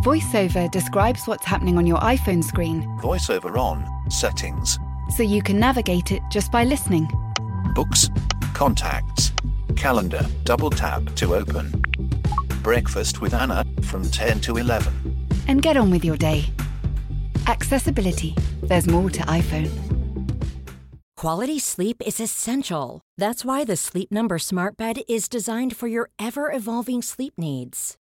[0.00, 2.84] VoiceOver describes what's happening on your iPhone screen.
[3.02, 4.78] VoiceOver on, settings.
[5.14, 7.06] So you can navigate it just by listening.
[7.74, 8.08] Books,
[8.54, 9.30] contacts,
[9.76, 11.84] calendar, double tap to open.
[12.62, 15.26] Breakfast with Anna from 10 to 11.
[15.48, 16.46] And get on with your day.
[17.46, 18.34] Accessibility.
[18.62, 19.70] There's more to iPhone.
[21.18, 23.02] Quality sleep is essential.
[23.18, 27.98] That's why the Sleep Number Smart Bed is designed for your ever evolving sleep needs.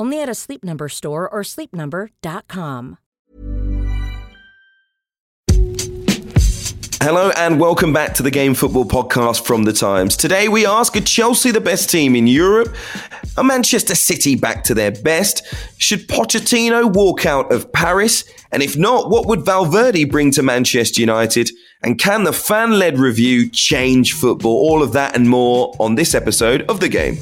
[0.00, 2.96] Only at a Sleep Number store or sleepnumber.com.
[7.02, 10.16] Hello and welcome back to the Game Football Podcast from the Times.
[10.16, 12.74] Today we ask: Are Chelsea the best team in Europe?
[13.36, 15.46] Are Manchester City back to their best?
[15.76, 18.24] Should Pochettino walk out of Paris?
[18.52, 21.50] And if not, what would Valverde bring to Manchester United?
[21.82, 24.56] And can the fan-led review change football?
[24.70, 27.18] All of that and more on this episode of the Game.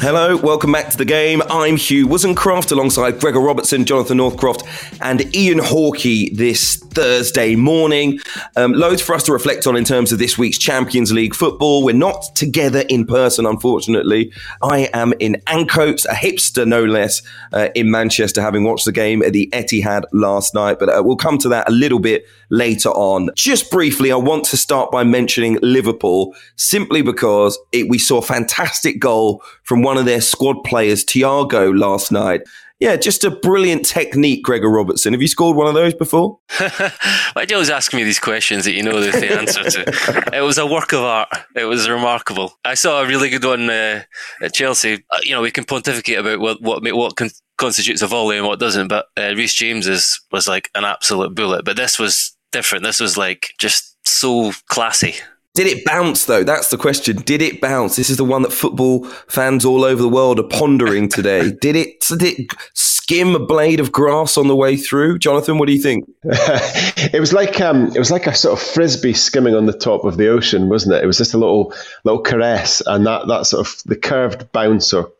[0.00, 1.42] Hello, welcome back to the game.
[1.50, 4.62] I'm Hugh Woozencroft alongside Gregor Robertson, Jonathan Northcroft,
[5.02, 8.18] and Ian Hawkey this Thursday morning.
[8.56, 11.84] Um, loads for us to reflect on in terms of this week's Champions League football.
[11.84, 14.32] We're not together in person, unfortunately.
[14.62, 17.20] I am in Ancoats, a hipster no less,
[17.52, 20.78] uh, in Manchester, having watched the game at the Etihad last night.
[20.78, 23.30] But uh, we'll come to that a little bit later on.
[23.36, 28.22] Just briefly, I want to start by mentioning Liverpool simply because it, we saw a
[28.22, 32.42] fantastic goal from one of their squad players, Thiago, last night.
[32.80, 35.12] Yeah, just a brilliant technique, Gregor Robertson.
[35.12, 36.38] Have you scored one of those before?
[36.56, 40.30] Why do you always ask me these questions that you know the answer to?
[40.32, 41.28] it was a work of art.
[41.54, 42.54] It was remarkable.
[42.64, 44.02] I saw a really good one uh,
[44.40, 45.04] at Chelsea.
[45.10, 47.28] Uh, you know, we can pontificate about what what what con-
[47.58, 51.34] constitutes a volley and what doesn't, but uh, Reece James is, was like an absolute
[51.34, 51.66] bullet.
[51.66, 52.84] But this was different.
[52.84, 55.16] This was like just so classy.
[55.54, 56.44] Did it bounce though?
[56.44, 57.16] That's the question.
[57.16, 57.96] Did it bounce?
[57.96, 61.50] This is the one that football fans all over the world are pondering today.
[61.60, 65.18] did it did it skim a blade of grass on the way through?
[65.18, 66.08] Jonathan, what do you think?
[66.22, 70.04] it was like um, it was like a sort of frisbee skimming on the top
[70.04, 71.02] of the ocean, wasn't it?
[71.02, 71.74] It was just a little
[72.04, 75.10] little caress, and that that sort of the curved bounce or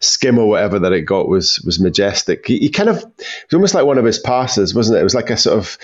[0.00, 2.46] skim or whatever that it got was was majestic.
[2.46, 5.00] He, he kind of it was almost like one of his passes, wasn't it?
[5.00, 5.76] It was like a sort of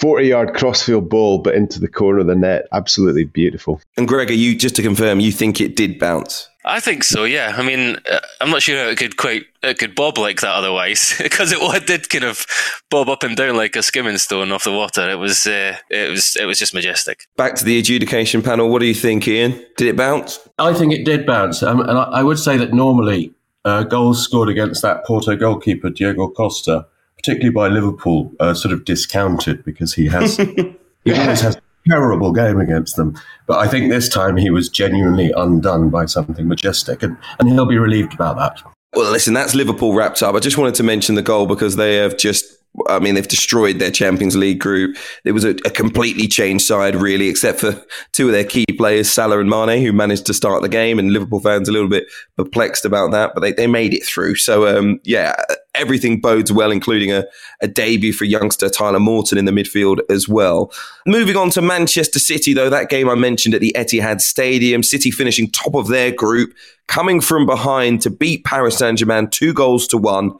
[0.00, 2.66] 40 yard crossfield ball, but into the corner of the net.
[2.72, 3.80] Absolutely beautiful.
[3.96, 6.48] And Gregor, you just to confirm, you think it did bounce?
[6.66, 7.24] I think so.
[7.24, 7.54] Yeah.
[7.58, 10.54] I mean, uh, I'm not sure how it could quite it could bob like that
[10.54, 12.46] otherwise because it, it did kind of
[12.90, 15.10] bob up and down like a skimming stone off the water.
[15.10, 17.26] It was uh, it was it was just majestic.
[17.36, 18.70] Back to the adjudication panel.
[18.70, 19.52] What do you think, Ian?
[19.76, 20.40] Did it bounce?
[20.58, 23.34] I think it did bounce, um, and I, I, would say that normally
[23.64, 26.86] uh, goals scored against that Porto goalkeeper Diogo Costa
[27.24, 30.36] particularly by Liverpool, uh, sort of discounted because he has
[31.04, 33.18] he always has a terrible game against them.
[33.46, 37.64] But I think this time he was genuinely undone by something majestic, and, and he'll
[37.64, 38.62] be relieved about that.
[38.94, 40.34] Well, listen, that's Liverpool wrapped up.
[40.34, 42.53] I just wanted to mention the goal because they have just
[42.88, 44.96] I mean, they've destroyed their Champions League group.
[45.24, 47.80] It was a, a, completely changed side, really, except for
[48.10, 50.98] two of their key players, Salah and Mane, who managed to start the game.
[50.98, 54.34] And Liverpool fans a little bit perplexed about that, but they, they made it through.
[54.34, 55.36] So, um, yeah,
[55.76, 57.24] everything bodes well, including a,
[57.62, 60.72] a debut for youngster Tyler Morton in the midfield as well.
[61.06, 65.12] Moving on to Manchester City, though, that game I mentioned at the Etihad Stadium, City
[65.12, 66.52] finishing top of their group,
[66.88, 70.32] coming from behind to beat Paris Saint Germain two goals to one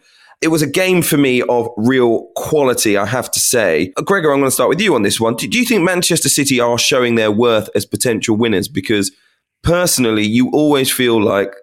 [0.45, 3.95] it was a game for me of real quality, I have to say.
[3.97, 5.37] Uh, Gregor, I'm going to start with you on this one.
[5.37, 8.69] Do, do you think Manchester City are showing their worth as potential winners?
[8.69, 9.11] Because
[9.63, 11.55] personally, you always feel like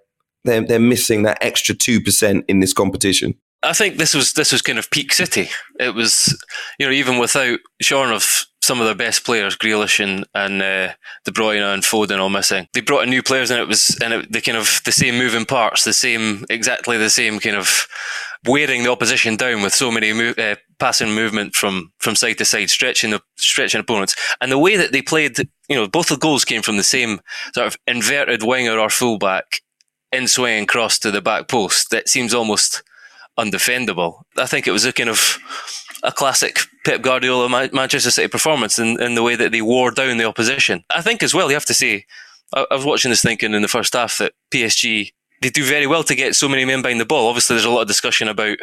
[0.45, 3.35] they're, they're missing that extra 2% in this competition.
[3.61, 5.47] I think this was this was kind of peak City.
[5.79, 6.35] It was,
[6.79, 10.93] you know, even without shorn of some of their best players, Grealish and and uh,
[11.25, 12.67] De Bruyne and Foden all missing.
[12.73, 15.19] They brought in new players, and it was and it, the kind of the same
[15.19, 17.87] moving parts, the same exactly the same kind of
[18.47, 22.69] wearing the opposition down with so many uh, passing movement from from side to side,
[22.69, 25.37] stretching the stretching opponents, and the way that they played.
[25.69, 27.21] You know, both the goals came from the same
[27.53, 29.61] sort of inverted winger or fullback
[30.11, 31.91] in swinging cross to the back post.
[31.91, 32.83] That seems almost
[33.37, 34.21] undefendable.
[34.37, 35.37] I think it was a kind of
[36.03, 40.17] a classic Pep Guardiola Manchester City performance in, in the way that they wore down
[40.17, 40.83] the opposition.
[40.89, 42.05] I think as well, you have to say,
[42.53, 45.11] I was watching this thinking in the first half that PSG,
[45.41, 47.27] they do very well to get so many men behind the ball.
[47.27, 48.57] Obviously, there's a lot of discussion about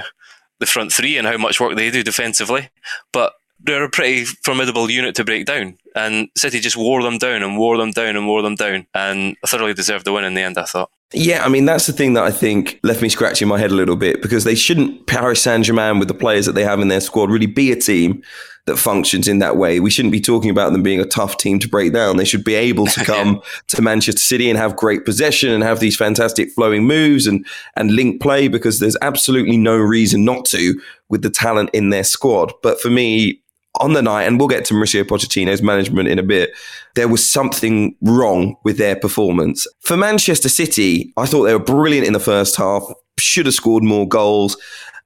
[0.60, 2.70] the front three and how much work they do defensively,
[3.12, 5.76] but they're a pretty formidable unit to break down.
[5.94, 9.36] And City just wore them down and wore them down and wore them down and
[9.46, 10.90] thoroughly deserved the win in the end, I thought.
[11.12, 13.74] Yeah, I mean, that's the thing that I think left me scratching my head a
[13.74, 16.88] little bit because they shouldn't, Paris Saint Germain, with the players that they have in
[16.88, 18.22] their squad, really be a team
[18.68, 19.80] that functions in that way.
[19.80, 22.18] We shouldn't be talking about them being a tough team to break down.
[22.18, 25.80] They should be able to come to Manchester City and have great possession and have
[25.80, 27.44] these fantastic flowing moves and,
[27.74, 32.04] and link play because there's absolutely no reason not to with the talent in their
[32.04, 32.52] squad.
[32.62, 33.40] But for me,
[33.80, 36.50] on the night, and we'll get to Mauricio Pochettino's management in a bit,
[36.94, 39.66] there was something wrong with their performance.
[39.80, 42.82] For Manchester City, I thought they were brilliant in the first half,
[43.18, 44.56] should have scored more goals.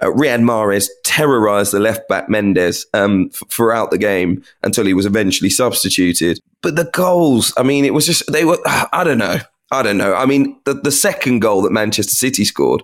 [0.00, 4.94] Uh, Riyad Mahrez terrorized the left back Mendes um, f- throughout the game until he
[4.94, 6.40] was eventually substituted.
[6.60, 9.38] But the goals, I mean, it was just, they were, I don't know.
[9.70, 10.14] I don't know.
[10.14, 12.82] I mean, the, the second goal that Manchester City scored,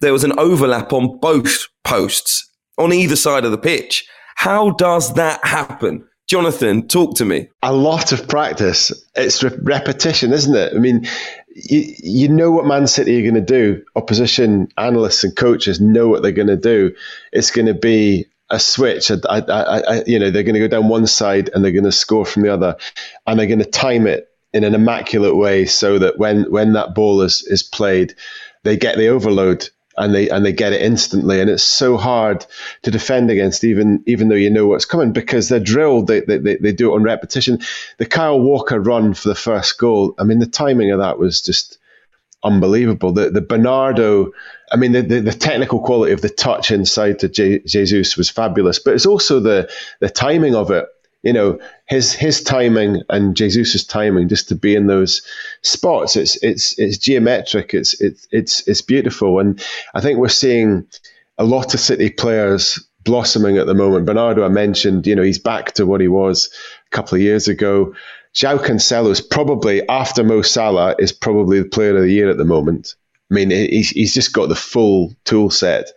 [0.00, 4.06] there was an overlap on both posts on either side of the pitch.
[4.38, 6.06] How does that happen?
[6.28, 7.48] Jonathan, talk to me.
[7.60, 8.92] A lot of practice.
[9.16, 10.72] It's re- repetition, isn't it?
[10.76, 11.08] I mean,
[11.56, 13.84] you, you know what Man City are going to do.
[13.96, 16.94] Opposition analysts and coaches know what they're going to do.
[17.32, 19.10] It's going to be a switch.
[19.10, 21.82] I, I, I, you know, they're going to go down one side and they're going
[21.82, 22.76] to score from the other,
[23.26, 26.94] and they're going to time it in an immaculate way so that when when that
[26.94, 28.14] ball is is played,
[28.62, 29.68] they get the overload
[29.98, 31.40] and they and they get it instantly.
[31.40, 32.46] And it's so hard
[32.82, 36.06] to defend against, even even though you know what's coming, because they're drilled.
[36.06, 37.60] They they, they do it on repetition.
[37.98, 40.14] The Kyle Walker run for the first goal.
[40.18, 41.78] I mean, the timing of that was just
[42.42, 43.12] unbelievable.
[43.12, 44.32] The the Bernardo.
[44.70, 48.28] I mean, the, the, the, technical quality of the touch inside to Je- Jesus was
[48.28, 50.86] fabulous, but it's also the the timing of it
[51.22, 55.22] you know his his timing and Jesus's timing just to be in those
[55.62, 56.16] spots.
[56.16, 57.74] It's it's it's geometric.
[57.74, 59.40] It's it's it's it's beautiful.
[59.40, 59.62] And
[59.94, 60.86] I think we're seeing
[61.38, 64.06] a lot of City players blossoming at the moment.
[64.06, 66.50] Bernardo I mentioned you know he's back to what he was
[66.86, 67.94] a couple of years ago.
[68.34, 72.36] João Cancelo is probably after Mo Salah is probably the player of the year at
[72.36, 72.94] the moment.
[73.30, 75.90] I mean, he's, he's just got the full tool set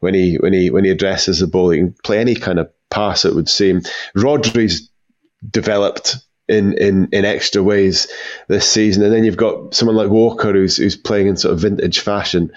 [0.00, 1.70] when he when he when he addresses the ball.
[1.70, 3.82] He can play any kind of pass, it would seem.
[4.14, 4.89] Rodri's
[5.48, 6.16] developed
[6.48, 8.08] in, in, in extra ways
[8.48, 9.04] this season.
[9.04, 12.52] And then you've got someone like Walker who's, who's playing in sort of vintage fashion.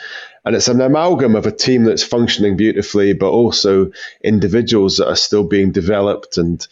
[0.45, 3.91] And it's an amalgam of a team that's functioning beautifully, but also
[4.23, 6.67] individuals that are still being developed and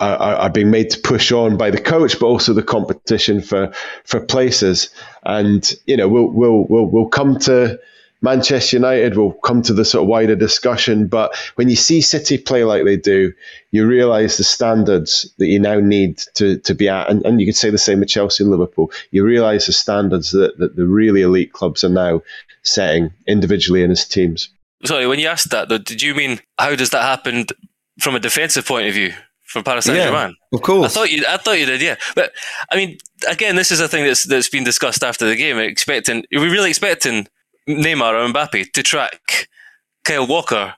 [0.00, 3.72] are, are being made to push on by the coach, but also the competition for,
[4.04, 4.90] for places.
[5.22, 7.78] And, you know, we'll, we'll, we'll, we'll come to,
[8.24, 11.06] Manchester United will come to the sort of wider discussion.
[11.06, 13.34] But when you see City play like they do,
[13.70, 17.10] you realise the standards that you now need to, to be at.
[17.10, 18.90] And, and you could say the same with Chelsea and Liverpool.
[19.10, 22.22] You realise the standards that, that the really elite clubs are now
[22.62, 24.48] setting individually and as teams.
[24.84, 27.44] Sorry, when you asked that, though, did you mean how does that happen
[28.00, 29.12] from a defensive point of view?
[29.42, 30.86] From Paris Saint Germain, yeah, of course.
[30.86, 31.96] I thought you, I thought you did, yeah.
[32.16, 32.32] But
[32.72, 32.98] I mean,
[33.28, 35.58] again, this is a thing that's that's been discussed after the game.
[35.58, 37.28] Expecting, are we really expecting
[37.68, 39.48] Neymar or Mbappe to track
[40.04, 40.74] Kyle Walker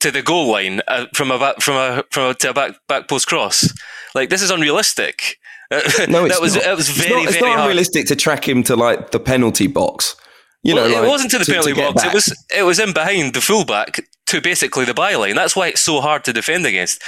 [0.00, 2.74] to the goal line uh, from a back, from a from a, to a back
[2.86, 3.72] back post cross.
[4.14, 5.38] Like this is unrealistic.
[5.70, 6.64] no, it's that was not.
[6.64, 9.20] it was very it's not, it's very not unrealistic to track him to like the
[9.20, 10.16] penalty box.
[10.62, 12.02] You well, know, it wasn't to the to, penalty to box.
[12.02, 12.12] Back.
[12.12, 15.34] It was it was in behind the fullback to basically the byline.
[15.34, 17.02] That's why it's so hard to defend against.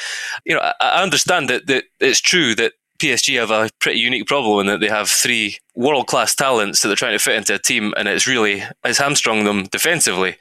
[0.44, 4.26] You know, I, I understand that, that it's true that PSG have a pretty unique
[4.26, 7.54] problem in that they have three world class talents that they're trying to fit into
[7.54, 10.37] a team, and it's really it's hamstrung them defensively.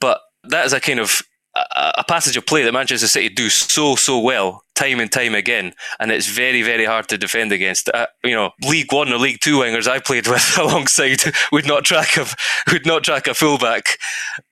[0.00, 1.22] But that is a kind of
[1.54, 5.72] a, passage of play that Manchester City do so so well time and time again,
[6.00, 7.88] and it's very very hard to defend against.
[7.88, 11.84] Uh, you know, League One or League Two wingers I played with alongside would not
[11.84, 12.26] track a
[12.72, 13.98] would not track a fullback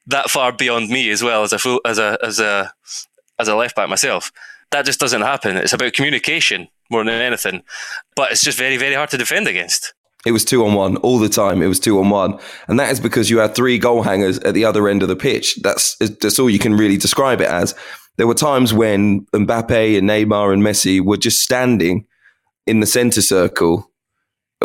[0.07, 2.73] that far beyond me as well as a full as a as a
[3.38, 4.33] as a left back myself.
[4.71, 5.57] That just doesn't happen.
[5.57, 7.62] It's about communication more than anything.
[8.14, 9.94] But it's just very, very hard to defend against.
[10.25, 11.62] It was two on one all the time.
[11.62, 14.54] It was two on one, and that is because you had three goal hangers at
[14.54, 15.56] the other end of the pitch.
[15.62, 17.75] That's that's all you can really describe it as.
[18.18, 22.06] There were times when Mbappe and Neymar and Messi were just standing
[22.66, 23.90] in the centre circle.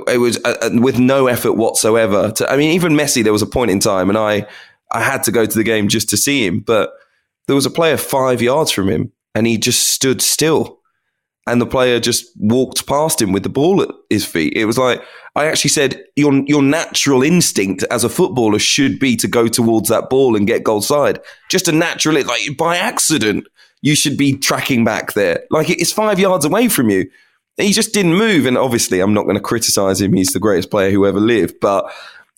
[0.07, 2.31] It was uh, uh, with no effort whatsoever.
[2.34, 3.24] To, I mean, even Messi.
[3.24, 4.46] There was a point in time, and I
[4.91, 6.91] I had to go to the game just to see him, but
[7.48, 10.76] there was a player five yards from him, and he just stood still
[11.48, 14.54] and the player just walked past him with the ball at his feet.
[14.56, 15.01] It was like
[15.36, 19.89] I actually said your your natural instinct as a footballer should be to go towards
[19.89, 21.20] that ball and get goal side.
[21.50, 23.48] Just a natural like by accident
[23.82, 25.44] you should be tracking back there.
[25.51, 27.10] Like it's five yards away from you.
[27.58, 28.46] He just didn't move.
[28.46, 30.13] And obviously, I'm not going to criticize him.
[30.13, 31.60] He's the greatest player who ever lived.
[31.60, 31.92] But,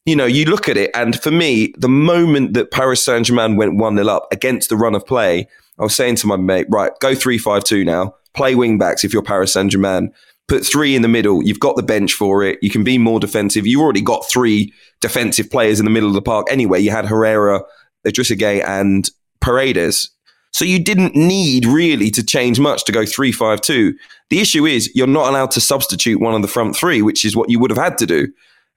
[0.06, 3.58] you know, you look at it, and for me, the moment that Paris Saint Germain
[3.58, 5.48] went 1 0 up against the run of play,
[5.78, 9.03] I was saying to my mate, right, go 3 5 2 now, play wing backs
[9.03, 10.12] if you're Paris Saint Germain.
[10.48, 11.43] Put three in the middle.
[11.43, 12.57] You've got the bench for it.
[12.62, 13.67] You can be more defensive.
[13.67, 16.79] You've already got three defensive players in the middle of the park anyway.
[16.79, 17.62] You had Herrera,
[18.05, 19.09] Idrissa Gueye, and
[19.41, 20.09] Paredes.
[20.51, 23.93] So you didn't need really to change much to go 3 5 2.
[24.29, 27.36] The issue is you're not allowed to substitute one of the front three, which is
[27.36, 28.27] what you would have had to do.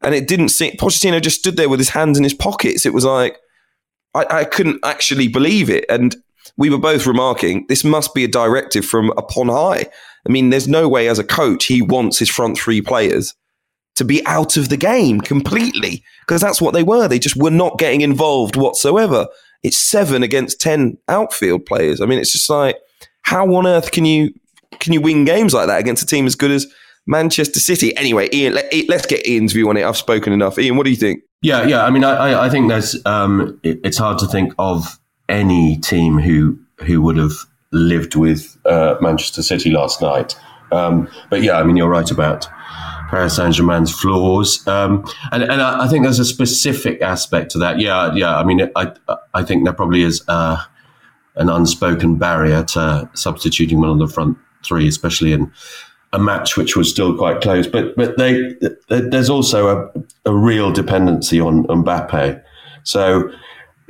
[0.03, 2.85] And it didn't seem, Pochettino just stood there with his hands in his pockets.
[2.85, 3.39] It was like,
[4.15, 5.85] I, I couldn't actually believe it.
[5.89, 6.17] And
[6.57, 9.87] we were both remarking this must be a directive from upon high.
[10.27, 13.35] I mean, there's no way as a coach he wants his front three players
[13.97, 17.09] to be out of the game completely because that's what they were.
[17.09, 19.27] They just were not getting involved whatsoever.
[19.63, 22.01] It's seven against 10 outfield players.
[22.01, 22.77] I mean, it's just like,
[23.23, 24.33] how on earth can you
[24.81, 26.67] can you win games like that against a team as good as
[27.07, 27.97] Manchester City?
[27.97, 29.85] Anyway, Ian, let, us get Ian's view on it.
[29.85, 30.59] I've spoken enough.
[30.59, 31.23] Ian, what do you think?
[31.43, 31.85] Yeah, yeah.
[31.85, 34.99] I mean, I, I think there's um, it, it's hard to think of
[35.29, 37.33] any team who who would have
[37.71, 40.39] lived with uh, Manchester City last night.
[40.71, 42.49] Um, but yeah, I mean, you're right about
[43.09, 47.59] Paris Saint Germain's flaws, um, and and I, I, think there's a specific aspect to
[47.59, 47.79] that.
[47.79, 48.37] Yeah, yeah.
[48.37, 48.93] I mean, I
[49.35, 50.63] I think there probably is uh,
[51.37, 55.53] an unspoken barrier to substituting one of the front three, especially in
[56.15, 57.67] a match which was still quite close.
[57.67, 58.55] But but they,
[58.89, 62.43] there's also a, a real dependency on Mbappe.
[62.85, 63.31] So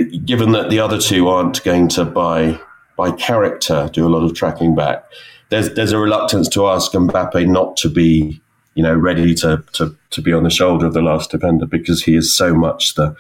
[0.05, 2.61] given that the other two aren't going to by
[2.97, 5.05] by character do a lot of tracking back,
[5.51, 8.41] there's there's a reluctance to ask Mbappe not to be
[8.75, 12.03] you know ready to to to be on the shoulder of the last defender because
[12.03, 13.15] he is so much the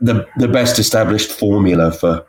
[0.00, 2.24] the the best established formula for.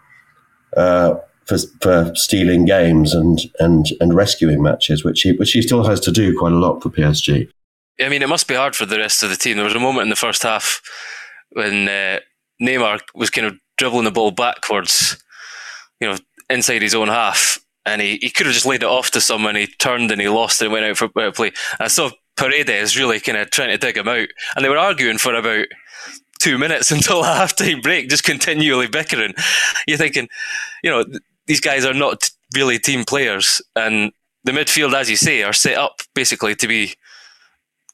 [0.76, 1.16] Uh,
[1.46, 6.00] for, for stealing games and, and, and rescuing matches, which he, which he still has
[6.00, 7.50] to do quite a lot for PSG.
[8.00, 9.58] I mean, it must be hard for the rest of the team.
[9.58, 10.80] There was a moment in the first half
[11.52, 12.20] when uh,
[12.62, 15.22] Neymar was kind of dribbling the ball backwards,
[16.00, 16.18] you know,
[16.50, 19.56] inside his own half, and he, he could have just laid it off to someone.
[19.56, 21.52] He turned and he lost and went out for a play.
[21.80, 25.18] I saw Paredes really kind of trying to dig him out, and they were arguing
[25.18, 25.68] for about
[26.40, 29.34] two minutes until halftime break, just continually bickering.
[29.88, 30.28] You're thinking,
[30.84, 31.06] you know,
[31.48, 34.12] these guys are not really team players, and
[34.44, 36.94] the midfield, as you say, are set up basically to be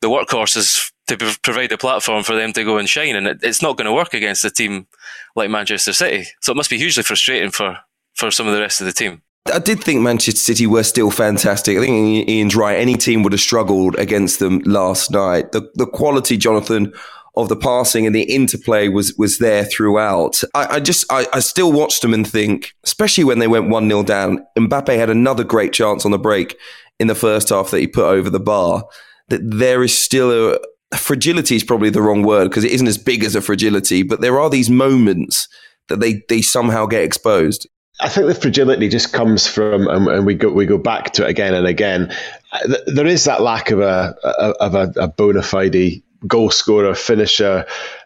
[0.01, 3.61] the workhorses to provide a platform for them to go and shine, and it, it's
[3.61, 4.87] not going to work against a team
[5.35, 6.25] like Manchester City.
[6.41, 7.77] So it must be hugely frustrating for
[8.13, 9.21] for some of the rest of the team.
[9.53, 11.77] I did think Manchester City were still fantastic.
[11.77, 12.79] I think Ian's right.
[12.79, 15.51] Any team would have struggled against them last night.
[15.51, 16.93] The the quality, Jonathan,
[17.37, 20.41] of the passing and the interplay was was there throughout.
[20.53, 23.87] I, I just I, I, still watched them and think, especially when they went one
[23.87, 26.57] 0 down, Mbappe had another great chance on the break
[26.99, 28.85] in the first half that he put over the bar.
[29.29, 30.59] That there is still a,
[30.97, 34.21] fragility is probably the wrong word because it isn't as big as a fragility, but
[34.21, 35.47] there are these moments
[35.89, 37.67] that they they somehow get exposed.
[38.01, 41.29] I think the fragility just comes from, and, we go we go back to it
[41.29, 42.11] again and again.
[42.51, 44.15] Uh, there is that lack of a
[44.59, 47.65] of a, a bona fide goal scorer, finisher,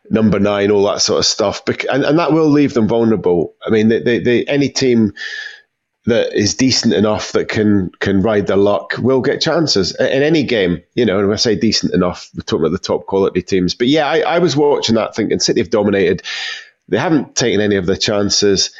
[0.09, 1.61] number nine, all that sort of stuff.
[1.91, 3.55] And, and that will leave them vulnerable.
[3.65, 5.13] I mean, they, they, they, any team
[6.09, 10.43] that is decent enough that can can ride their luck will get chances in any
[10.43, 10.81] game.
[10.95, 13.75] You know, and when I say decent enough, we're talking about the top quality teams.
[13.75, 16.23] But yeah, I, I was watching that thinking City have dominated.
[16.87, 18.71] They haven't taken any of the chances.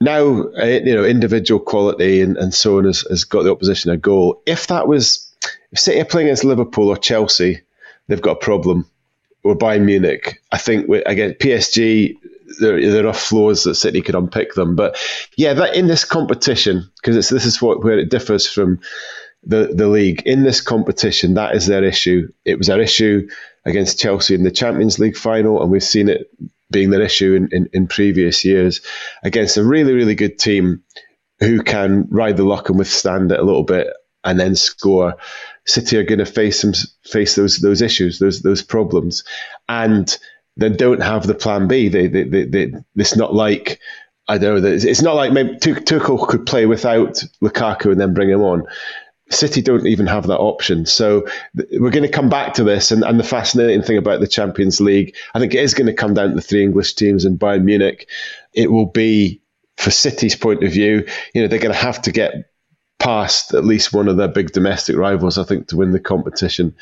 [0.00, 3.90] Now, uh, you know, individual quality and, and so on has, has got the opposition
[3.90, 4.42] a goal.
[4.46, 5.30] If that was,
[5.72, 7.60] if City are playing against Liverpool or Chelsea,
[8.08, 8.86] they've got a problem.
[9.42, 12.16] Or Bayern Munich, I think again PSG,
[12.60, 14.76] there, there are flaws that City could unpick them.
[14.76, 14.96] But
[15.36, 18.80] yeah, that in this competition, because this is what where it differs from
[19.42, 20.22] the the league.
[20.26, 22.30] In this competition, that is their issue.
[22.44, 23.28] It was their issue
[23.64, 26.30] against Chelsea in the Champions League final, and we've seen it
[26.70, 28.80] being their issue in, in, in previous years
[29.24, 30.82] against a really, really good team
[31.40, 33.88] who can ride the luck and withstand it a little bit
[34.24, 35.16] and then score.
[35.66, 36.72] City are going to face them,
[37.04, 39.24] face those those issues, those those problems,
[39.68, 40.18] and
[40.60, 41.88] they don't have the plan B.
[41.88, 43.80] They, they, they, they it's not like
[44.28, 44.68] I don't know.
[44.68, 48.64] It's not like maybe Tuchel could play without Lukaku and then bring him on.
[49.30, 50.86] City don't even have that option.
[50.86, 52.92] So we're going to come back to this.
[52.92, 55.94] And, and the fascinating thing about the Champions League, I think it is going to
[55.94, 58.08] come down to the three English teams and Bayern Munich.
[58.52, 59.40] It will be,
[59.76, 62.52] for City's point of view, you know, they're going to have to get
[62.98, 66.76] past at least one of their big domestic rivals, I think, to win the competition.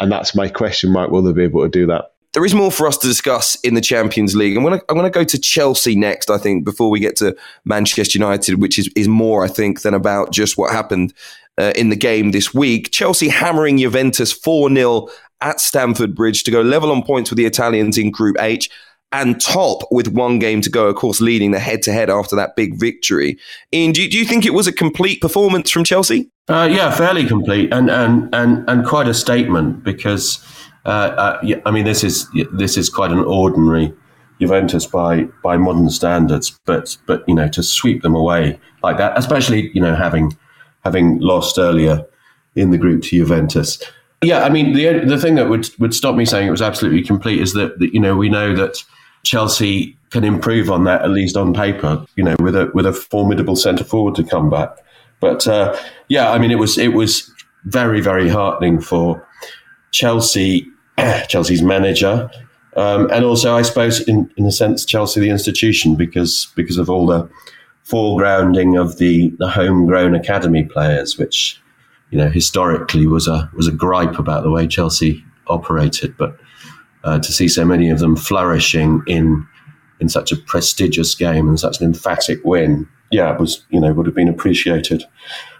[0.00, 1.10] And that's my question mark.
[1.10, 2.12] Will they be able to do that?
[2.34, 4.56] There is more for us to discuss in the Champions League.
[4.56, 6.30] I'm going to I'm going to go to Chelsea next.
[6.30, 9.94] I think before we get to Manchester United, which is is more I think than
[9.94, 11.14] about just what happened
[11.58, 12.90] uh, in the game this week.
[12.90, 15.08] Chelsea hammering Juventus four 0
[15.40, 18.70] at Stamford Bridge to go level on points with the Italians in Group H
[19.12, 22.36] and top with one game to go, of course, leading the head to head after
[22.36, 23.38] that big victory.
[23.72, 26.30] Ian, do you, do you think it was a complete performance from Chelsea?
[26.48, 30.44] Uh, yeah, fairly complete and, and, and, and quite a statement because,
[30.88, 33.94] uh, uh, I mean, this is, this is quite an ordinary
[34.40, 39.16] Juventus by, by modern standards, but, but, you know, to sweep them away like that,
[39.18, 40.36] especially, you know, having,
[40.84, 42.06] having lost earlier
[42.56, 43.82] in the group to Juventus.
[44.22, 47.02] Yeah, I mean, the, the thing that would, would stop me saying it was absolutely
[47.02, 48.82] complete is that, that you know, we know that
[49.24, 52.04] Chelsea can improve on that at least on paper.
[52.16, 54.70] You know, with a with a formidable centre forward to come back.
[55.20, 55.76] But uh,
[56.08, 57.30] yeah, I mean, it was it was
[57.64, 59.26] very very heartening for
[59.90, 60.66] Chelsea,
[61.28, 62.30] Chelsea's manager,
[62.76, 66.90] um, and also I suppose in in a sense Chelsea the institution because because of
[66.90, 67.28] all the
[67.86, 71.60] foregrounding of the the homegrown academy players, which
[72.10, 76.38] you know historically was a was a gripe about the way Chelsea operated, but
[77.04, 79.46] uh, to see so many of them flourishing in
[80.00, 83.92] in such a prestigious game and such an emphatic win, yeah, it was you know
[83.92, 85.04] would have been appreciated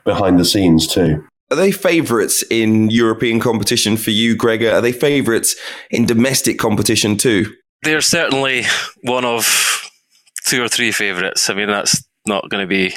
[0.04, 1.24] behind the scenes too.
[1.50, 4.70] Are they favourites in European competition for you, Gregor?
[4.70, 5.56] Are they favourites
[5.90, 7.54] in domestic competition too?
[7.82, 8.64] They're certainly
[9.02, 9.88] one of
[10.46, 11.48] two or three favourites.
[11.48, 12.94] I mean, that's not going to be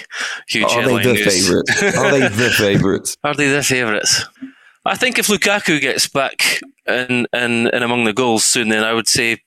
[0.48, 0.66] huge.
[0.66, 1.98] Are they the favourites?
[1.98, 3.18] Are they the favourites?
[3.24, 4.26] Are they the favourites?
[4.86, 8.94] I think if Lukaku gets back and and and among the goals soon, then I
[8.94, 9.38] would say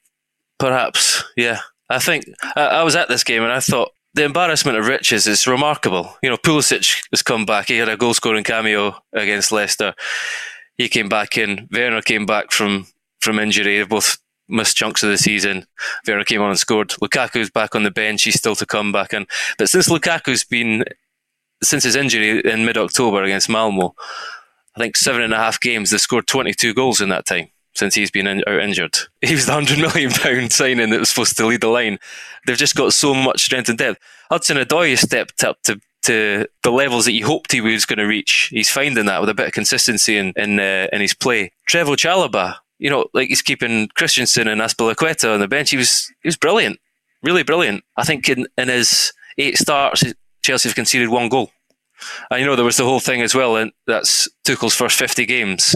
[0.58, 1.60] perhaps, yeah.
[1.90, 2.24] I think
[2.56, 6.16] I, I was at this game and I thought the embarrassment of riches is remarkable.
[6.22, 7.68] You know, Pulisic has come back.
[7.68, 9.94] He had a goal scoring cameo against Leicester.
[10.76, 11.68] He came back in.
[11.72, 12.86] Werner came back from
[13.20, 13.78] from injury.
[13.78, 14.18] They both
[14.48, 15.66] missed chunks of the season.
[16.06, 16.90] Werner came on and scored.
[17.00, 18.22] Lukaku's back on the bench.
[18.22, 19.26] He's still to come back in.
[19.58, 20.84] But since Lukaku's been
[21.62, 23.94] since his injury in mid October against Malmo,
[24.76, 25.90] I think seven and a half games.
[25.90, 28.96] They scored 22 goals in that time since he's been in, out injured.
[29.20, 31.98] He was the hundred million pound signing that was supposed to lead the line.
[32.46, 34.00] They've just got so much strength and depth.
[34.30, 38.04] Hudson has stepped up to to the levels that you hoped he was going to
[38.04, 38.48] reach.
[38.52, 41.52] He's finding that with a bit of consistency in in, uh, in his play.
[41.68, 45.70] Trevoh Chalobah, you know, like he's keeping Christensen and Azpilicueta on the bench.
[45.70, 46.78] He was he was brilliant,
[47.22, 47.84] really brilliant.
[47.96, 50.04] I think in, in his eight starts,
[50.42, 51.50] Chelsea have conceded one goal.
[52.30, 55.26] And you know, there was the whole thing as well, and that's Tuchel's first 50
[55.26, 55.74] games.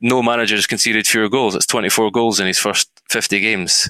[0.00, 1.54] No manager has conceded fewer goals.
[1.54, 3.88] It's 24 goals in his first 50 games,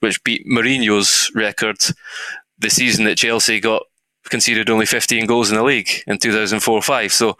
[0.00, 1.76] which beat Mourinho's record
[2.58, 3.82] the season that Chelsea got
[4.24, 7.10] conceded only 15 goals in the league in 2004-5.
[7.10, 7.36] So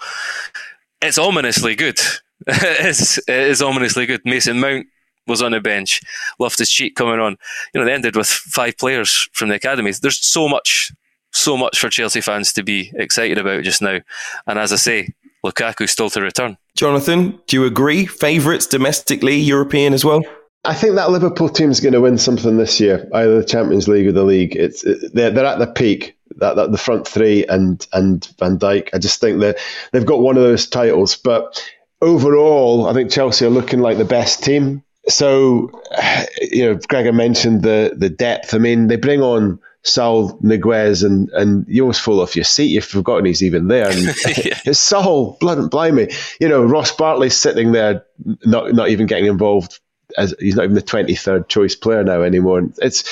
[1.00, 1.98] it's ominously good.
[2.46, 4.22] it, is, it is ominously good.
[4.24, 4.86] Mason Mount
[5.26, 6.00] was on the bench.
[6.38, 7.36] Loftus Cheek coming on.
[7.74, 10.00] You know, they ended with five players from the academies.
[10.00, 10.92] There's so much
[11.32, 14.00] so much for Chelsea fans to be excited about just now.
[14.46, 15.08] And as I say,
[15.44, 16.58] Lukaku still to return.
[16.80, 18.06] Jonathan, do you agree?
[18.06, 20.22] Favourites domestically, European as well?
[20.64, 24.06] I think that Liverpool team's going to win something this year, either the Champions League
[24.06, 24.56] or the league.
[24.56, 26.16] It's they're, they're at the peak.
[26.36, 28.88] That, that the front three and and Van Dijk.
[28.94, 29.58] I just think that
[29.92, 31.16] they've got one of those titles.
[31.16, 31.62] But
[32.00, 34.82] overall, I think Chelsea are looking like the best team.
[35.06, 35.70] So,
[36.40, 38.54] you know, Gregor mentioned the the depth.
[38.54, 42.66] I mean, they bring on Saul Niguez and and you almost fall off your seat.
[42.66, 43.88] You've forgotten he's even there.
[43.88, 44.12] And yeah.
[44.66, 46.08] it's Saul, blood blimey.
[46.40, 48.04] You know, Ross Barkley's sitting there,
[48.44, 49.80] not not even getting involved.
[50.18, 52.68] As he's not even the twenty third choice player now anymore.
[52.78, 53.04] It's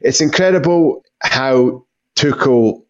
[0.00, 1.84] it's incredible how
[2.16, 2.84] Tuchel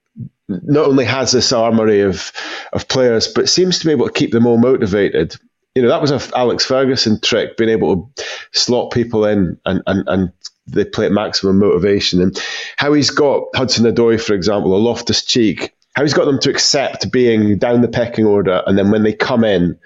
[0.48, 2.30] not only has this armory of
[2.72, 5.34] of players, but seems to be able to keep them all motivated.
[5.74, 9.82] You know, that was a Alex Ferguson trick, being able to slot people in and,
[9.86, 10.32] and, and
[10.66, 12.22] they play at maximum motivation.
[12.22, 12.40] And
[12.76, 16.50] how he's got Hudson Odoi, for example, or Loftus Cheek, how he's got them to
[16.50, 19.78] accept being down the pecking order, and then when they come in,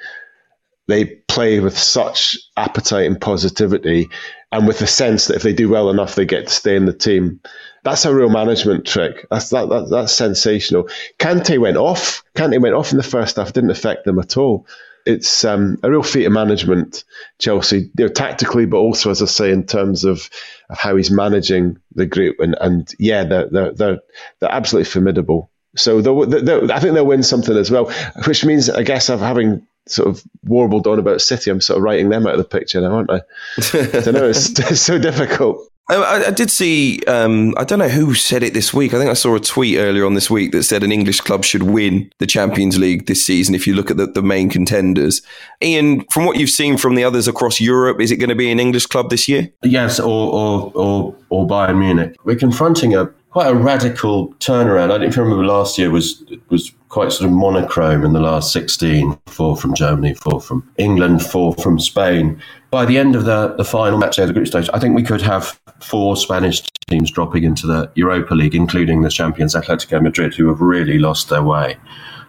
[0.86, 4.08] they play with such appetite and positivity,
[4.50, 6.86] and with the sense that if they do well enough, they get to stay in
[6.86, 7.40] the team.
[7.84, 9.26] That's a real management trick.
[9.30, 10.88] That's that, that that's sensational.
[11.18, 12.24] Kante went off.
[12.34, 13.52] Kante went off in the first half.
[13.52, 14.66] Didn't affect them at all
[15.08, 17.02] it's um, a real feat of management,
[17.38, 20.28] Chelsea, you know, tactically, but also, as I say, in terms of,
[20.70, 22.40] of how he's managing the group.
[22.40, 23.98] And, and yeah, they're, they're, they're,
[24.40, 25.50] they're absolutely formidable.
[25.76, 27.92] So they'll, they'll, I think they'll win something as well,
[28.26, 31.82] which means, I guess, of having sort of warbled on about City, I'm sort of
[31.82, 33.20] writing them out of the picture now, aren't I?
[33.58, 35.70] I don't know, it's, it's so difficult.
[35.88, 37.00] I, I did see.
[37.06, 38.92] Um, I don't know who said it this week.
[38.92, 41.44] I think I saw a tweet earlier on this week that said an English club
[41.44, 43.54] should win the Champions League this season.
[43.54, 45.22] If you look at the, the main contenders,
[45.62, 48.50] Ian, from what you've seen from the others across Europe, is it going to be
[48.50, 49.50] an English club this year?
[49.62, 52.16] Yes, or or or, or Bayern Munich.
[52.24, 53.06] We're confronting a
[53.38, 54.90] quite a radical turnaround.
[54.90, 59.16] I don't remember last year was was quite sort of monochrome in the last 16,
[59.26, 62.42] four from Germany, four from England, four from Spain.
[62.72, 65.04] By the end of the, the final match of the group stage, I think we
[65.04, 70.34] could have four Spanish teams dropping into the Europa League, including the champions Atletico Madrid,
[70.34, 71.76] who have really lost their way.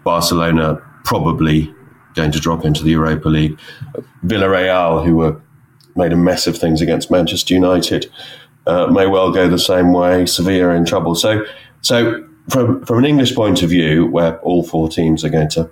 [0.03, 1.73] Barcelona probably
[2.13, 3.57] going to drop into the Europa League.
[4.23, 5.41] Villarreal, who were
[5.95, 8.11] made a mess of things against Manchester United,
[8.69, 10.25] uh, may well go the same way.
[10.25, 11.15] Sevilla in trouble.
[11.15, 11.43] So,
[11.81, 15.69] so from from an English point of view, where all four teams are going to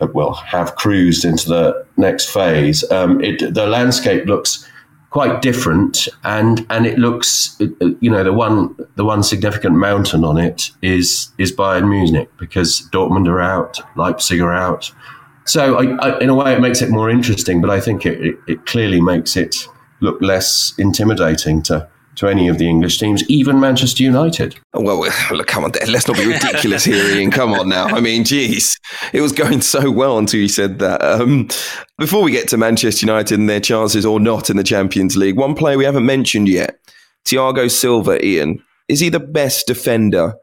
[0.00, 4.66] uh, well have cruised into the next phase, um, it, the landscape looks
[5.10, 7.66] quite different, and and it looks uh,
[8.00, 12.88] you know the one the one significant mountain on it is is Bayern Munich because
[12.92, 14.92] Dortmund are out, Leipzig are out.
[15.46, 18.20] So I, I, in a way, it makes it more interesting, but I think it,
[18.24, 19.56] it, it clearly makes it
[20.00, 21.88] look less intimidating to
[22.20, 24.54] to any of the English teams, even Manchester United.
[24.74, 27.30] Well, look, come on, let's not be ridiculous here, Ian.
[27.30, 27.86] Come on now.
[27.86, 28.78] I mean, geez,
[29.14, 31.02] it was going so well until you said that.
[31.02, 31.48] Um,
[31.96, 35.38] before we get to Manchester United and their chances or not in the Champions League,
[35.38, 36.78] one player we haven't mentioned yet,
[37.24, 38.62] Thiago Silva, Ian.
[38.88, 40.34] Is he the best defender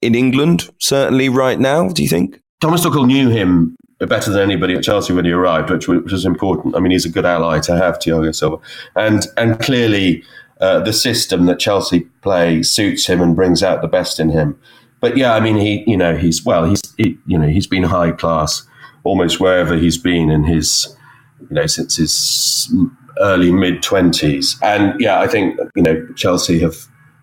[0.00, 2.40] in England, certainly right now, do you think?
[2.60, 6.24] Thomas Tuchel knew him better than anybody at Chelsea when he arrived, which, which was
[6.24, 6.74] important.
[6.74, 8.58] I mean, he's a good ally to have, Thiago Silva.
[8.96, 10.24] And, and clearly,
[10.62, 14.56] uh, the system that Chelsea play suits him and brings out the best in him.
[15.00, 17.82] But yeah, I mean, he, you know, he's well, he's, he, you know, he's been
[17.82, 18.62] high class
[19.02, 20.96] almost wherever he's been in his,
[21.40, 22.72] you know, since his
[23.18, 24.56] early mid twenties.
[24.62, 26.76] And yeah, I think you know Chelsea have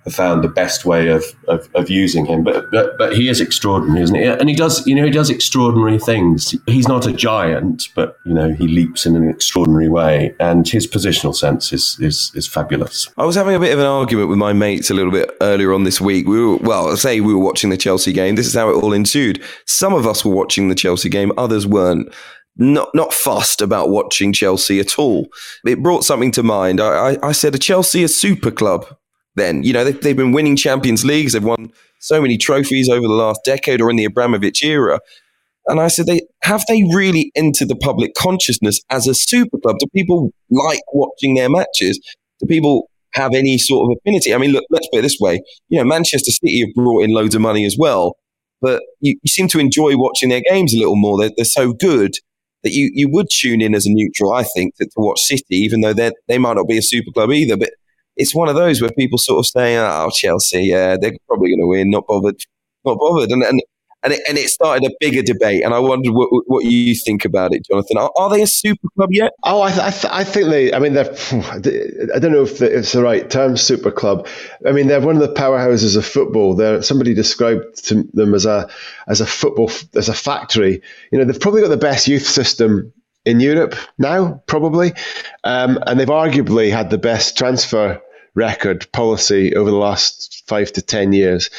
[0.06, 2.44] have found the best way of, of, of, using him.
[2.44, 4.24] But, but but he is extraordinary, isn't he?
[4.24, 6.56] And he does you know he does extraordinary things.
[6.66, 10.88] He's not a giant, but you know he leaps in an extraordinary way, and his
[10.88, 13.10] positional sense is is is fabulous.
[13.18, 15.74] I was having a bit of an argument with my mates a little bit earlier
[15.74, 16.28] on this week.
[16.28, 18.36] We were well, say we were watching the Chelsea game.
[18.36, 19.44] This is how it all ensued.
[19.66, 22.14] Some of us were watching the Chelsea game, others weren't
[22.60, 25.30] not not fussed about watching Chelsea at all.
[25.66, 26.80] It brought something to mind.
[26.80, 28.86] I, I, I said, "A Chelsea a super club?"
[29.40, 29.64] Then.
[29.64, 31.34] You know, they've, they've been winning Champions Leagues.
[31.34, 35.00] They've won so many trophies over the last decade or in the Abramovich era.
[35.68, 39.78] And I said, they have they really entered the public consciousness as a super club?
[39.80, 42.00] Do people like watching their matches?
[42.40, 44.34] Do people have any sort of affinity?
[44.34, 45.42] I mean, look, let's put it this way.
[45.70, 48.16] You know, Manchester City have brought in loads of money as well,
[48.62, 51.20] but you, you seem to enjoy watching their games a little more.
[51.20, 52.14] They're, they're so good
[52.64, 55.56] that you, you would tune in as a neutral, I think, to, to watch City,
[55.56, 57.58] even though they they might not be a super club either.
[57.58, 57.72] But
[58.20, 61.62] it's one of those where people sort of say, "Oh, Chelsea, yeah, they're probably going
[61.62, 62.42] to win, not bothered,
[62.86, 63.62] not bothered," and and
[64.04, 65.64] and it, and it started a bigger debate.
[65.64, 67.98] And I wondered what, what you think about it, Jonathan.
[67.98, 69.34] Are, are they a super club yet?
[69.44, 70.74] Oh, I, th- I, th- I, think they.
[70.74, 71.12] I mean, they're.
[72.14, 74.28] I don't know if it's the right term, super club.
[74.66, 76.56] I mean, they're one of the powerhouses of football.
[76.56, 78.70] They're somebody described them as a
[79.08, 80.82] as a football as a factory.
[81.12, 82.94] You know, they've probably got the best youth system
[83.26, 84.94] in Europe now, probably,
[85.44, 88.02] um, and they've arguably had the best transfer
[88.40, 91.50] record policy over the last five to 10 years,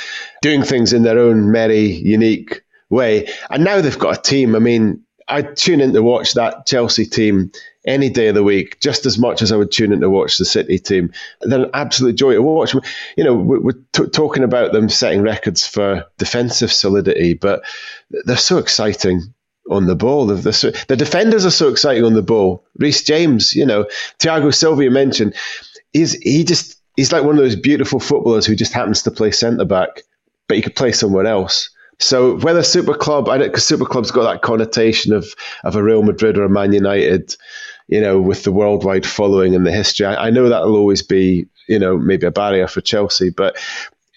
[0.42, 3.28] doing things in their own merry, unique way.
[3.50, 4.56] And now they've got a team.
[4.56, 7.52] I mean, I tune in to watch that Chelsea team
[7.86, 10.38] any day of the week, just as much as I would tune in to watch
[10.38, 11.12] the City team.
[11.40, 12.74] They're an absolute joy to watch.
[13.16, 17.62] You know, we're, t- talking about them setting records for defensive solidity, but
[18.10, 19.32] they're so exciting
[19.70, 20.26] on the ball.
[20.26, 22.64] The, defenders are so exciting on the ball.
[22.76, 23.86] Reece James, you know,
[24.18, 25.34] Thiago Silva, you mentioned
[25.92, 29.30] he's he just he's like one of those beautiful footballers who just happens to play
[29.30, 30.02] centre back,
[30.48, 31.70] but he could play somewhere else.
[31.98, 35.82] So whether Super Club, I know because Super Club's got that connotation of of a
[35.82, 37.36] Real Madrid or a Man United,
[37.88, 40.06] you know, with the worldwide following and the history.
[40.06, 43.58] I, I know that'll always be, you know, maybe a barrier for Chelsea, but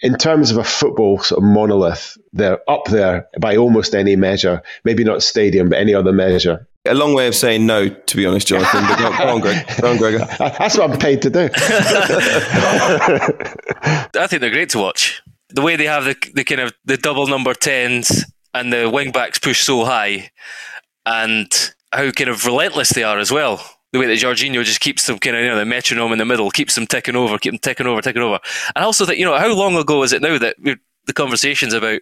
[0.01, 4.61] in terms of a football sort of monolith, they're up there by almost any measure.
[4.83, 6.67] Maybe not stadium, but any other measure.
[6.85, 8.83] A long way of saying no, to be honest, Jonathan.
[8.87, 9.65] But go, go on, Greg.
[9.79, 10.19] Go on, Gregor.
[10.39, 11.49] That's what I'm paid to do.
[14.19, 15.21] I think they're great to watch.
[15.49, 19.11] The way they have the, the kind of the double number tens and the wing
[19.11, 20.29] backs push so high,
[21.05, 21.47] and
[21.93, 23.61] how kind of relentless they are as well
[23.93, 26.25] the way that Jorginho just keeps them kind of, you know, the metronome in the
[26.25, 28.39] middle, keeps them ticking over, keep them ticking over, ticking over.
[28.75, 30.55] And also that, you know, how long ago is it now that
[31.05, 32.01] the conversations about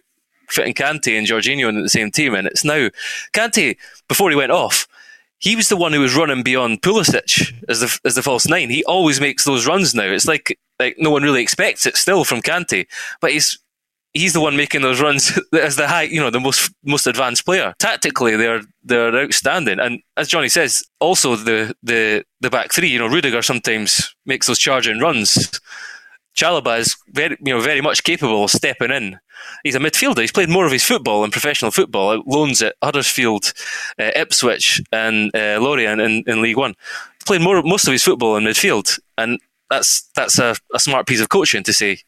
[0.52, 2.34] fitting Kante and Jorginho in the same team?
[2.34, 2.88] And it's now,
[3.32, 3.76] Kante,
[4.08, 4.86] before he went off,
[5.38, 8.70] he was the one who was running beyond Pulisic as the, as the false nine.
[8.70, 10.04] He always makes those runs now.
[10.04, 12.86] It's like, like no one really expects it still from Kante,
[13.20, 13.58] but he's
[14.14, 17.44] he's the one making those runs as the high, you know, the most most advanced
[17.44, 17.74] player.
[17.78, 22.88] Tactically, they're they're outstanding, and as Johnny says, also the the the back three.
[22.88, 25.60] You know, Rudiger sometimes makes those charging runs.
[26.34, 29.18] Chalobah is very, you know, very much capable of stepping in.
[29.64, 30.20] He's a midfielder.
[30.20, 32.22] He's played more of his football in professional football.
[32.26, 33.52] Loans at Huddersfield,
[33.98, 36.74] uh, Ipswich, and uh, Lorient in, in League One.
[37.14, 39.38] He's played more most of his football in midfield, and
[39.70, 41.98] that's that's a, a smart piece of coaching to say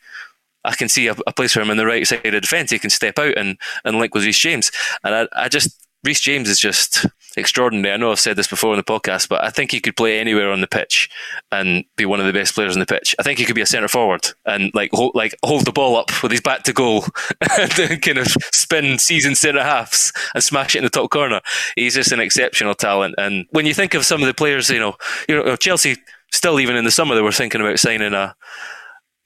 [0.65, 2.71] I can see a, a, place for him in the right side of defence.
[2.71, 4.71] He can step out and, and link with Reece James.
[5.05, 7.93] And I, I just, Reece James is just extraordinary.
[7.93, 10.19] I know I've said this before in the podcast, but I think he could play
[10.19, 11.09] anywhere on the pitch
[11.51, 13.15] and be one of the best players on the pitch.
[13.19, 15.97] I think he could be a centre forward and like hold, like hold the ball
[15.97, 17.05] up with his back to goal
[17.59, 21.41] and then kind of spin season centre halves and smash it in the top corner.
[21.77, 23.15] He's just an exceptional talent.
[23.19, 24.97] And when you think of some of the players, you know,
[25.29, 25.97] you know, Chelsea
[26.33, 28.35] still even in the summer they were thinking about signing a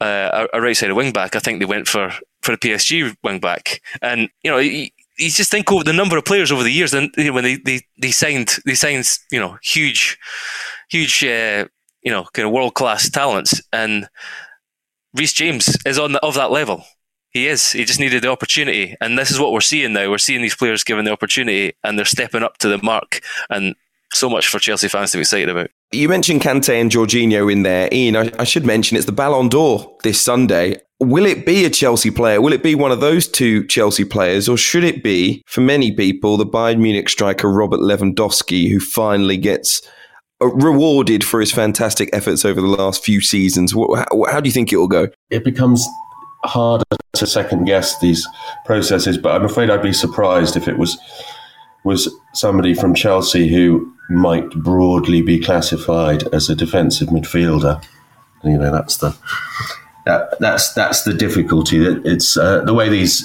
[0.01, 1.35] uh, a, right side wing back.
[1.35, 4.87] I think they went for for a PSG wing back, and you know.
[5.19, 7.45] You just think over the number of players over the years, and you know, when
[7.45, 10.19] they, they, they signed they signed you know huge,
[10.89, 11.67] huge uh,
[12.03, 14.09] you know kind of world class talents, and
[15.15, 16.85] Reece James is on the, of that level.
[17.31, 17.73] He is.
[17.73, 20.11] He just needed the opportunity, and this is what we're seeing now.
[20.11, 23.21] We're seeing these players given the opportunity, and they're stepping up to the mark.
[23.51, 23.75] And
[24.13, 25.71] so much for Chelsea fans to be excited about.
[25.91, 27.89] You mentioned Kante and Jorginho in there.
[27.91, 30.81] Ian, I, I, should mention it's the Ballon d'Or this Sunday.
[31.01, 32.43] Will it be a Chelsea player?
[32.43, 34.51] Will it be one of those two Chelsea players?
[34.51, 39.39] Or should it be, for many people, the Bayern Munich striker Robert Lewandowski, who finally
[39.39, 39.81] gets
[40.43, 43.73] uh, rewarded for his fantastic efforts over the last few seasons?
[43.73, 45.09] How, how do you think it will go?
[45.31, 45.87] It becomes
[46.45, 48.29] harder to second guess these
[48.67, 50.99] processes, but I'm afraid I'd be surprised if it was
[51.85, 57.85] was somebody from Chelsea who might broadly be classified as a defensive midfielder.
[58.45, 59.17] You know, that's the
[60.07, 61.85] that, that's that's the difficulty.
[61.85, 63.25] It's uh, the way these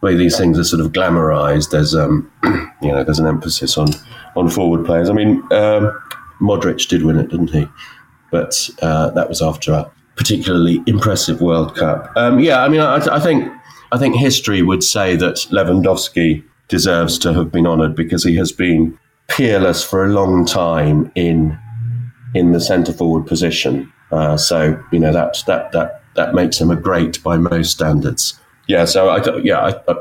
[0.00, 1.70] way these things are sort of glamorized.
[1.70, 2.30] There's um,
[2.82, 3.88] you know, there's an emphasis on
[4.36, 5.10] on forward players.
[5.10, 6.00] I mean, um,
[6.40, 7.68] Modric did win it, didn't he?
[8.30, 12.12] But uh, that was after a particularly impressive World Cup.
[12.16, 13.50] Um, yeah, I mean, I, I think
[13.92, 18.52] I think history would say that Lewandowski deserves to have been honoured because he has
[18.52, 21.58] been peerless for a long time in
[22.34, 23.90] in the centre forward position.
[24.10, 28.38] Uh, so you know that that that that makes him a great by most standards.
[28.66, 28.84] Yeah.
[28.84, 29.96] So I yeah I, I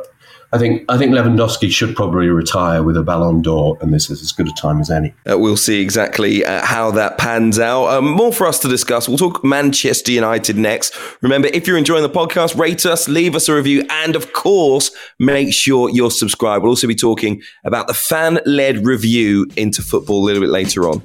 [0.57, 4.31] think I think Lewandowski should probably retire with a Ballon d'Or, and this is as
[4.31, 5.13] good a time as any.
[5.29, 7.87] Uh, we'll see exactly uh, how that pans out.
[7.87, 9.09] Um, more for us to discuss.
[9.09, 10.97] We'll talk Manchester United next.
[11.21, 14.91] Remember, if you're enjoying the podcast, rate us, leave us a review, and of course,
[15.19, 16.63] make sure you're subscribed.
[16.63, 21.01] We'll also be talking about the fan-led review into football a little bit later on.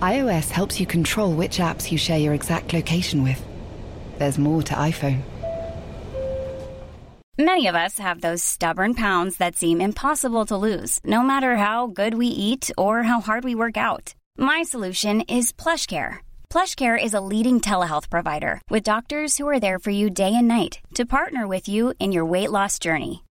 [0.00, 3.42] iOS helps you control which apps you share your exact location with.
[4.18, 5.22] There's more to iPhone.
[7.38, 11.86] Many of us have those stubborn pounds that seem impossible to lose, no matter how
[11.86, 14.14] good we eat or how hard we work out.
[14.36, 16.18] My solution is PlushCare.
[16.50, 20.48] PlushCare is a leading telehealth provider with doctors who are there for you day and
[20.48, 23.22] night to partner with you in your weight loss journey.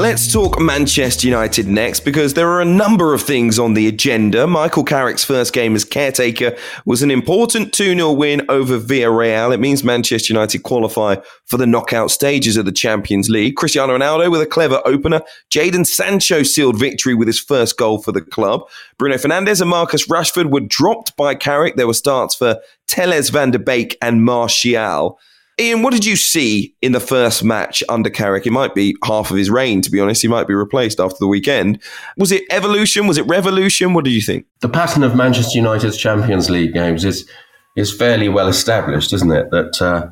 [0.00, 4.46] Let's talk Manchester United next because there are a number of things on the agenda.
[4.46, 9.52] Michael Carrick's first game as caretaker was an important 2 0 win over Villarreal.
[9.52, 13.56] It means Manchester United qualify for the knockout stages of the Champions League.
[13.56, 15.20] Cristiano Ronaldo with a clever opener.
[15.50, 18.62] Jadon Sancho sealed victory with his first goal for the club.
[18.96, 21.76] Bruno Fernandes and Marcus Rashford were dropped by Carrick.
[21.76, 25.18] There were starts for Telles van de Beek and Martial.
[25.60, 28.46] Ian, what did you see in the first match under Carrick?
[28.46, 30.22] It might be half of his reign, to be honest.
[30.22, 31.78] He might be replaced after the weekend.
[32.16, 33.06] Was it evolution?
[33.06, 33.92] Was it revolution?
[33.92, 34.46] What did you think?
[34.60, 37.28] The pattern of Manchester United's Champions League games is
[37.76, 39.50] is fairly well established, isn't it?
[39.50, 40.08] That uh,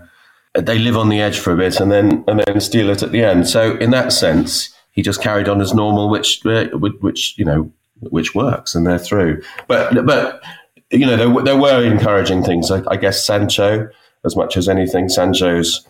[0.60, 3.12] they live on the edge for a bit and then and then steal it at
[3.12, 3.48] the end.
[3.48, 7.72] So in that sense, he just carried on as normal, which uh, which you know
[8.00, 9.42] which works, and they're through.
[9.66, 10.42] But but
[10.90, 12.70] you know there, there were encouraging things.
[12.70, 13.88] I, I guess Sancho,
[14.28, 15.86] as much as anything, Sancho's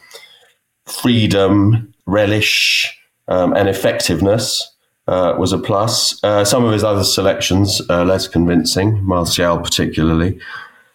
[0.87, 2.99] freedom, relish,
[3.29, 4.75] um, and effectiveness.
[5.07, 6.23] Uh, was a plus.
[6.23, 10.39] Uh, some of his other selections uh, less convincing, Martial particularly.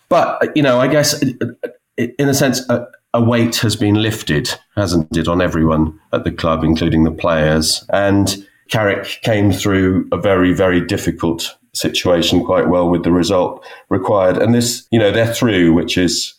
[0.08, 1.20] But you know, I guess
[1.98, 6.32] in a sense, a, a, weight has been lifted, hasn't it, on everyone at the
[6.32, 7.84] club, including the players.
[7.92, 14.38] And Carrick came through a very, very difficult situation quite well with the result required.
[14.38, 16.34] And this, you know, they're through, which is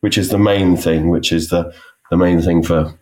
[0.00, 1.72] which is the main thing, which is the
[2.10, 2.94] the main thing for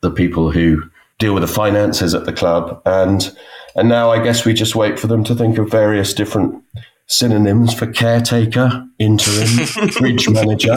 [0.00, 0.82] the people who
[1.18, 2.82] deal with the finances at the club.
[2.84, 3.36] And
[3.76, 6.62] and now I guess we just wait for them to think of various different
[7.06, 9.48] synonyms for caretaker, interim,
[9.98, 10.76] bridge manager,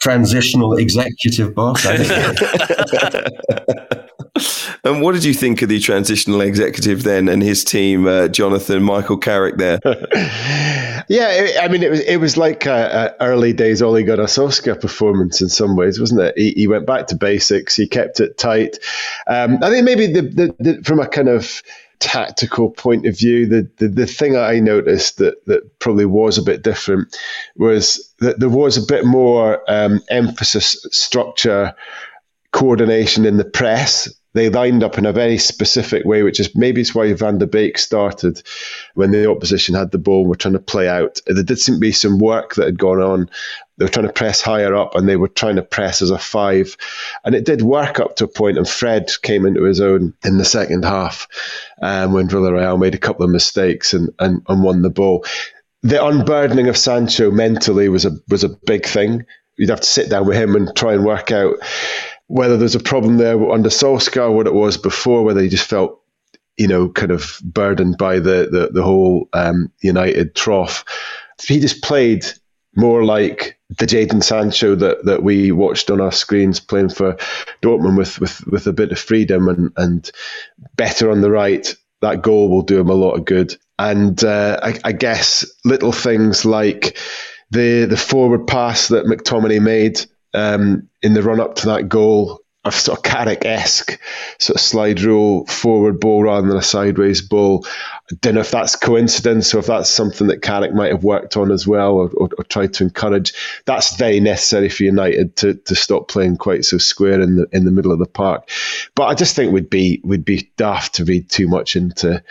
[0.00, 1.84] transitional executive boss.
[4.84, 8.82] and what did you think of the transitional executive then and his team, uh, Jonathan,
[8.82, 9.80] Michael Carrick there?
[11.08, 14.24] yeah, it, I mean, it was it was like a, a early days Ole Gunnar
[14.24, 16.34] Solskjaer performance in some ways, wasn't it?
[16.36, 17.76] He, he, went back to basics.
[17.76, 18.78] He kept it tight.
[19.26, 21.62] Um, I think maybe the, the, the, from a kind of
[22.00, 26.42] tactical point of view, the, the, the thing I noticed that, that probably was a
[26.42, 27.16] bit different
[27.56, 31.74] was that there was a bit more um, emphasis, structure,
[32.52, 36.80] coordination in the press they lined up in a very specific way, which is maybe
[36.80, 38.42] it's why van de Beek started
[38.94, 41.20] when the opposition had the ball and were trying to play out.
[41.26, 43.30] There did seem to be some work that had gone on.
[43.78, 46.18] They were trying to press higher up and they were trying to press as a
[46.18, 46.76] five.
[47.24, 50.36] And it did work up to a point, and Fred came into his own in
[50.36, 51.28] the second half
[51.80, 55.24] um, when Villarreal made a couple of mistakes and, and, and won the ball.
[55.82, 59.26] The unburdening of Sancho mentally was a was a big thing.
[59.56, 61.56] You'd have to sit down with him and try and work out
[62.26, 66.00] whether there's a problem there under Solskjaer, what it was before, whether he just felt,
[66.56, 70.84] you know, kind of burdened by the the, the whole um, United trough.
[71.42, 72.24] He just played
[72.76, 77.16] more like the Jadon Sancho that, that we watched on our screens playing for
[77.62, 80.10] Dortmund with, with, with a bit of freedom and, and
[80.76, 81.74] better on the right.
[82.00, 83.56] That goal will do him a lot of good.
[83.78, 86.98] And uh, I, I guess little things like
[87.50, 92.40] the the forward pass that McTominay made um, in the run up to that goal,
[92.64, 94.00] a sort of Carrick esque
[94.38, 97.66] sort of slide rule forward ball rather than a sideways ball.
[98.10, 101.36] I don't know if that's coincidence or if that's something that Carrick might have worked
[101.36, 103.34] on as well or, or, or, tried to encourage.
[103.66, 107.66] That's very necessary for United to, to stop playing quite so square in the in
[107.66, 108.48] the middle of the park.
[108.94, 112.22] But I just think we'd be we'd be daft to read too much into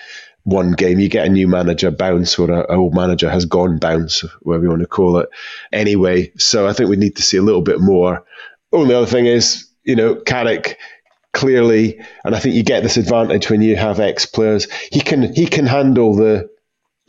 [0.44, 1.00] one game.
[1.00, 4.70] You get a new manager bounce or an old manager has gone bounce, whatever you
[4.70, 5.30] want to call it.
[5.72, 8.26] Anyway, so I think we need to see a little bit more.
[8.72, 10.78] Only other thing is, you know, Carrick
[11.34, 14.72] clearly, and I think you get this advantage when you have ex players.
[14.92, 16.50] He can he can handle the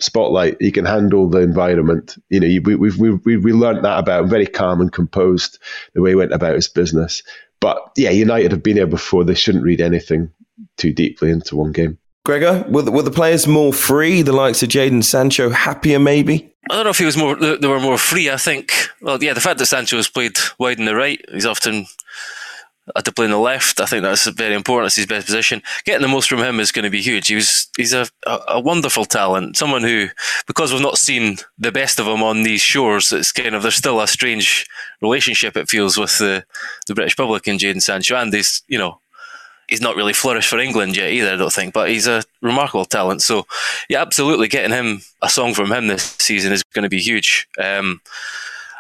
[0.01, 0.57] spotlight.
[0.61, 2.16] He can handle the environment.
[2.29, 4.31] You know, we we we we learned that about him.
[4.31, 5.59] Very calm and composed
[5.94, 7.23] the way he went about his business.
[7.61, 9.25] But yeah, United have been here before.
[9.25, 10.33] They shouldn't read anything
[10.77, 11.99] too deeply into one game.
[12.24, 14.22] Gregor, were the, were the players more free?
[14.22, 16.50] The likes of Jadon Sancho happier, maybe?
[16.70, 17.37] I don't know if he was more.
[17.37, 18.30] They were more free.
[18.30, 18.72] I think.
[19.02, 21.87] Well, yeah, the fact that Sancho has played wide in the right, he's often
[22.94, 23.80] had to play on the left.
[23.80, 24.88] I think that's very important.
[24.88, 25.62] It's his best position.
[25.84, 27.28] Getting the most from him is going to be huge.
[27.28, 29.56] He was, he's a, a, a wonderful talent.
[29.56, 30.08] Someone who,
[30.46, 33.74] because we've not seen the best of him on these shores, it's kind of there's
[33.74, 34.66] still a strange
[35.00, 35.56] relationship.
[35.56, 36.44] It feels with the
[36.87, 39.00] the British public and Jadon Sancho, and he's you know
[39.68, 42.85] he's not really flourished for England yet either, I don't think, but he's a remarkable
[42.85, 43.22] talent.
[43.22, 43.46] So,
[43.88, 47.48] yeah, absolutely, getting him a song from him this season is going to be huge.
[47.62, 48.00] Um,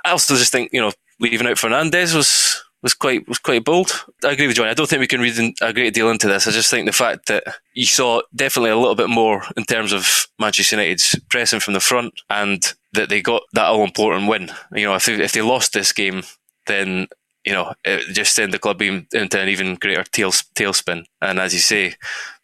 [0.04, 4.04] I also just think you know leaving out Fernandes was was quite was quite bold.
[4.22, 4.70] I agree with Johnny.
[4.70, 6.46] I don't think we can read a great deal into this.
[6.46, 7.42] I just think the fact that
[7.72, 11.80] you saw definitely a little bit more in terms of Manchester United's pressing from the
[11.80, 14.50] front, and that they got that all important win.
[14.72, 16.22] You know, if they, if they lost this game,
[16.66, 17.08] then
[17.44, 21.04] you know, it just send the club into an even greater tail, tailspin.
[21.20, 21.94] And as you say,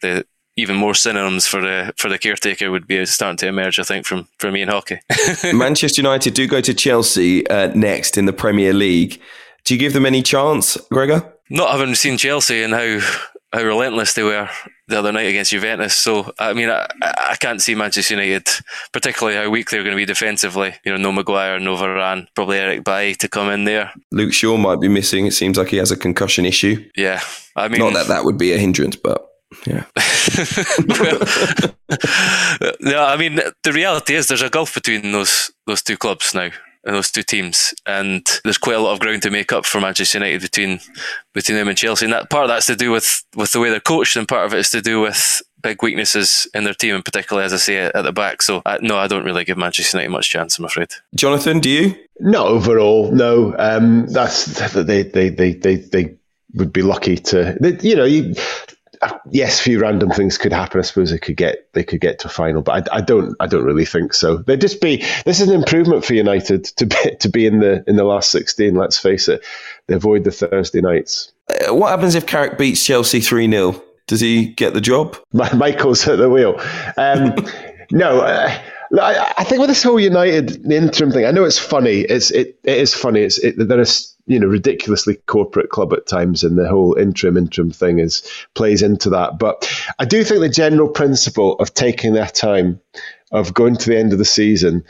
[0.01, 0.25] the
[0.57, 3.79] even more synonyms for the for the caretaker would be starting to emerge.
[3.79, 4.99] I think from from Ian Hawkey.
[5.53, 9.19] Manchester United do go to Chelsea uh, next in the Premier League.
[9.63, 11.33] Do you give them any chance, Gregor?
[11.49, 12.99] Not having seen Chelsea and how
[13.53, 14.49] how relentless they were
[14.87, 15.95] the other night against Juventus.
[15.95, 18.47] So I mean, I, I can't see Manchester United,
[18.93, 20.73] particularly how weak they're going to be defensively.
[20.85, 23.91] You know, no Maguire, no Varane, probably Eric Bailly to come in there.
[24.11, 25.25] Luke Shaw might be missing.
[25.25, 26.89] It seems like he has a concussion issue.
[26.95, 27.21] Yeah,
[27.55, 29.27] I mean, not that that would be a hindrance, but.
[29.67, 29.83] Yeah.
[30.87, 31.19] well,
[32.79, 36.51] no, I mean the reality is there's a gulf between those those two clubs now
[36.83, 40.17] those two teams, and there's quite a lot of ground to make up for Manchester
[40.17, 40.79] United between
[41.33, 42.05] between them and Chelsea.
[42.05, 44.45] And that part of that's to do with with the way they're coached, and part
[44.45, 47.57] of it is to do with big weaknesses in their team, and particularly as I
[47.57, 48.41] say at the back.
[48.41, 50.57] So uh, no, I don't really give Manchester United much chance.
[50.57, 50.89] I'm afraid.
[51.15, 51.95] Jonathan, do you?
[52.19, 53.11] Not overall.
[53.11, 56.15] No, um, that's they they they they they
[56.53, 57.57] would be lucky to.
[57.59, 58.35] They, you know, you,
[59.29, 60.79] yes, a few random things could happen.
[60.79, 63.35] I suppose they could get they could get to a final, but I, I, don't
[63.39, 64.37] I don't really think so.
[64.37, 67.83] They'd just be this is an improvement for United to be to be in the
[67.87, 68.75] in the last sixteen.
[68.75, 69.43] Let's face it,
[69.87, 71.31] they avoid the Thursday nights.
[71.49, 75.17] Uh, what happens if Carrick beats Chelsea three 0 Does he get the job?
[75.33, 76.59] Michael's at the wheel.
[76.97, 77.35] Um,
[77.91, 78.21] no.
[78.21, 78.61] Uh,
[78.99, 82.01] I think with this whole United interim thing, I know it's funny.
[82.01, 83.21] It's it, it is funny.
[83.21, 87.37] It's it, there is you know ridiculously corporate club at times, and the whole interim
[87.37, 88.23] interim thing is
[88.55, 89.37] plays into that.
[89.37, 89.69] But
[89.99, 92.79] I do think the general principle of taking their time,
[93.31, 94.85] of going to the end of the season,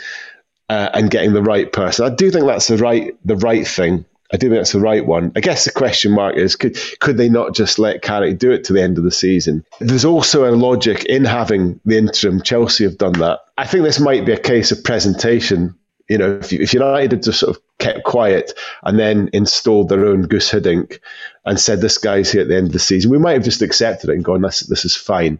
[0.69, 4.05] uh, and getting the right person, I do think that's the right the right thing.
[4.33, 5.33] I do think that's the right one.
[5.35, 8.63] I guess the question mark is could could they not just let Carrick do it
[8.65, 9.65] to the end of the season?
[9.79, 12.41] There's also a logic in having the interim.
[12.41, 13.39] Chelsea have done that.
[13.57, 15.75] I think this might be a case of presentation.
[16.07, 18.53] You know, if, if United had just sort of kept quiet
[18.83, 20.99] and then installed their own Guus Hiddink
[21.45, 23.61] and said this guy's here at the end of the season, we might have just
[23.61, 25.39] accepted it and gone, this, this is fine.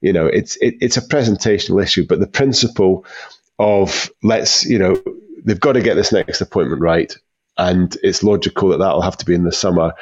[0.00, 3.04] You know, it's it, it's a presentational issue, but the principle
[3.58, 5.02] of let's, you know,
[5.44, 7.14] they've got to get this next appointment right
[7.58, 9.92] and it's logical that that'll have to be in the summer.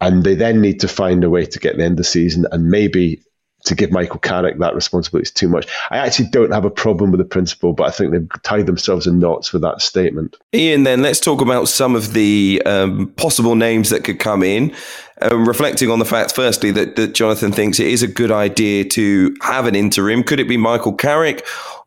[0.00, 2.46] And they then need to find a way to get the end of the season
[2.52, 3.22] and maybe
[3.64, 5.66] to give Michael Carrick that responsibility is too much.
[5.90, 9.06] I actually don't have a problem with the principle, but I think they've tied themselves
[9.06, 10.36] in knots with that statement.
[10.54, 14.74] Ian, then let's talk about some of the um, possible names that could come in.
[15.20, 18.84] Um, reflecting on the fact, firstly, that, that Jonathan thinks it is a good idea
[18.84, 20.22] to have an interim.
[20.22, 21.44] Could it be Michael Carrick?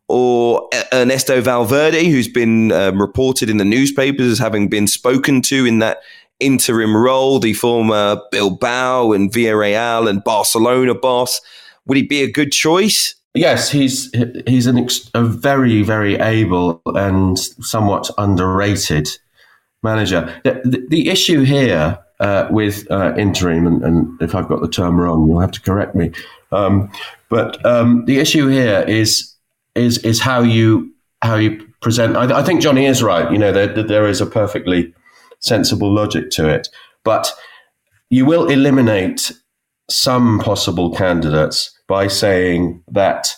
[0.08, 5.64] or Ernesto Valverde, who's been um, reported in the newspapers as having been spoken to
[5.64, 6.02] in that
[6.42, 11.40] interim role, the former Bilbao and Villarreal and Barcelona boss.
[11.86, 13.14] Would he be a good choice?
[13.34, 14.10] Yes, he's
[14.46, 19.08] he's an ex- a very very able and somewhat underrated
[19.82, 20.38] manager.
[20.44, 24.68] The, the, the issue here uh, with uh, interim, and, and, if I've got the
[24.68, 26.12] term wrong, you'll have to correct me.
[26.52, 26.92] Um,
[27.28, 29.34] but um, the issue here is
[29.74, 32.16] is is how you how you present.
[32.16, 33.30] I, I think Johnny is right.
[33.32, 34.94] You know, there there is a perfectly
[35.42, 36.68] sensible logic to it,
[37.04, 37.32] but
[38.10, 39.32] you will eliminate
[39.90, 43.36] some possible candidates by saying that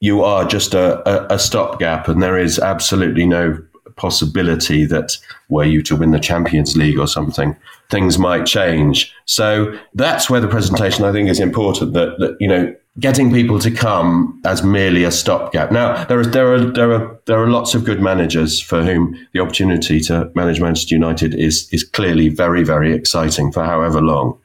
[0.00, 3.58] you are just a, a, a stopgap and there is absolutely no
[3.96, 5.16] possibility that
[5.50, 7.54] were you to win the Champions League or something,
[7.90, 9.12] things might change.
[9.26, 13.58] So that's where the presentation I think is important that, that you know, getting people
[13.60, 15.70] to come as merely a stopgap.
[15.70, 19.16] Now, there is there are there are there are lots of good managers for whom
[19.32, 24.38] the opportunity to manage Manchester United is is clearly very very exciting for however long.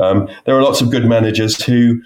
[0.00, 2.02] Um, there are lots of good managers who.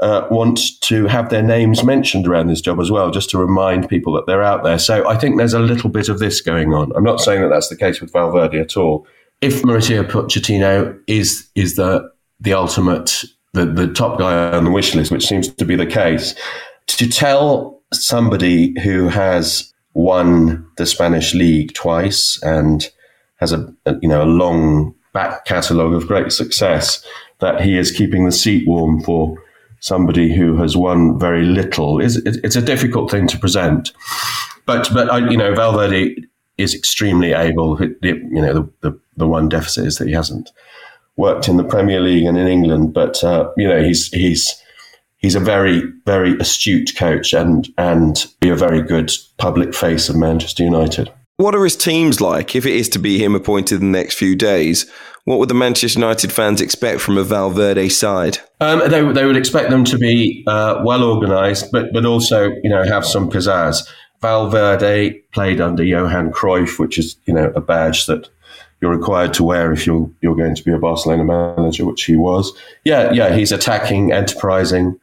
[0.00, 3.88] Uh, want to have their names mentioned around this job as well, just to remind
[3.88, 4.76] people that they're out there.
[4.76, 6.90] So I think there's a little bit of this going on.
[6.96, 9.06] I'm not saying that that's the case with Valverde at all.
[9.40, 13.22] If Mauricio Pochettino is is the the ultimate
[13.52, 16.34] the, the top guy on the wish list, which seems to be the case,
[16.86, 22.88] to tell somebody who has won the Spanish league twice and
[23.36, 27.04] has a, a you know a long back catalogue of great success
[27.40, 29.36] that he is keeping the seat warm for
[29.80, 33.92] somebody who has won very little is it's a difficult thing to present.
[34.64, 36.16] But but I, you know Valverde
[36.56, 37.78] is extremely able.
[38.02, 40.50] You know the, the the one deficit is that he hasn't
[41.16, 44.54] worked in the Premier League and in England, but uh, you know he's he's
[45.18, 50.16] he's a very very astute coach and and be a very good public face of
[50.16, 51.10] Manchester United.
[51.36, 52.54] What are his teams like?
[52.54, 54.88] If it is to be him appointed in the next few days,
[55.24, 58.38] what would the Manchester United fans expect from a Valverde side?
[58.60, 62.70] Um, they, they would expect them to be uh, well organised, but but also you
[62.70, 63.88] know have some pizzazz.
[64.20, 68.28] Valverde played under Johan Cruyff, which is you know a badge that
[68.82, 72.16] you're required to wear if you're you're going to be a Barcelona manager, which he
[72.16, 72.52] was.
[72.84, 74.98] Yeah, yeah, he's attacking, enterprising,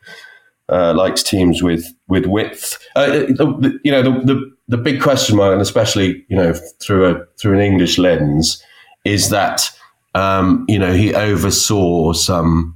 [0.67, 2.77] uh, likes teams with with width.
[2.95, 7.09] Uh, the, you know, the, the the big question mark, and especially you know through
[7.09, 8.61] a through an English lens,
[9.05, 9.71] is that
[10.13, 12.75] um, you know he oversaw some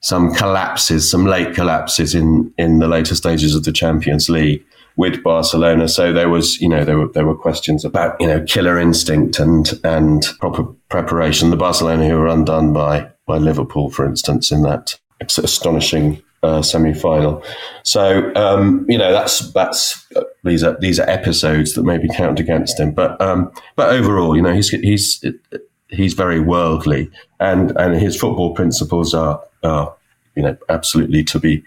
[0.00, 4.64] some collapses, some late collapses in in the later stages of the Champions League
[4.96, 5.88] with Barcelona.
[5.88, 9.38] So there was, you know, there were there were questions about, you know, killer instinct
[9.38, 11.50] and and proper preparation.
[11.50, 17.42] The Barcelona who were undone by by Liverpool, for instance, in that astonishing uh, semi-final.
[17.82, 20.06] So um, you know that's that's
[20.44, 22.92] these are these are episodes that maybe count against him.
[22.92, 25.24] But um, but overall, you know, he's he's
[25.88, 29.94] he's very worldly, and and his football principles are are
[30.34, 31.62] you know absolutely to be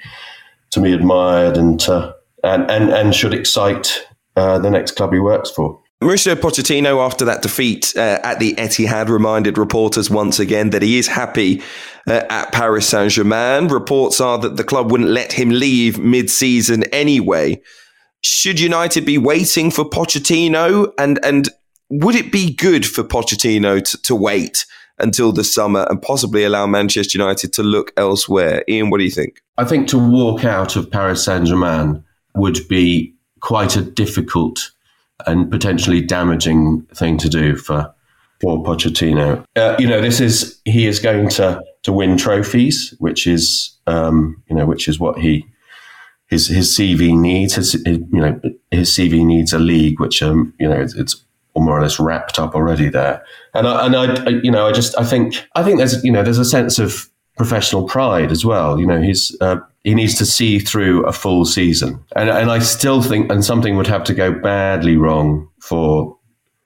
[0.71, 5.19] to be admired and to, and and and should excite uh, the next club he
[5.19, 5.79] works for.
[6.03, 10.97] Mauricio Pochettino, after that defeat uh, at the Etihad, reminded reporters once again that he
[10.97, 11.61] is happy
[12.07, 13.69] uh, at Paris Saint Germain.
[13.69, 17.61] Reports are that the club wouldn't let him leave mid season anyway.
[18.21, 20.91] Should United be waiting for Pochettino?
[20.97, 21.47] And, and
[21.89, 24.65] would it be good for Pochettino to, to wait
[24.99, 28.63] until the summer and possibly allow Manchester United to look elsewhere?
[28.67, 29.41] Ian, what do you think?
[29.57, 32.03] I think to walk out of Paris Saint Germain
[32.35, 34.71] would be quite a difficult
[35.27, 37.93] and potentially damaging thing to do for
[38.41, 39.45] for Pochettino.
[39.55, 44.41] Uh, you know, this is he is going to to win trophies, which is um,
[44.49, 45.45] you know which is what he
[46.27, 47.55] his his CV needs.
[47.55, 48.39] His, his, you know
[48.71, 51.23] his CV needs a league, which um you know it's, it's
[51.55, 53.23] more or less wrapped up already there.
[53.53, 56.23] And I, and I, you know I just I think I think there's you know
[56.23, 58.79] there's a sense of professional pride as well.
[58.79, 62.03] You know he's uh, he needs to see through a full season.
[62.15, 66.17] And, and I still think, and something would have to go badly wrong for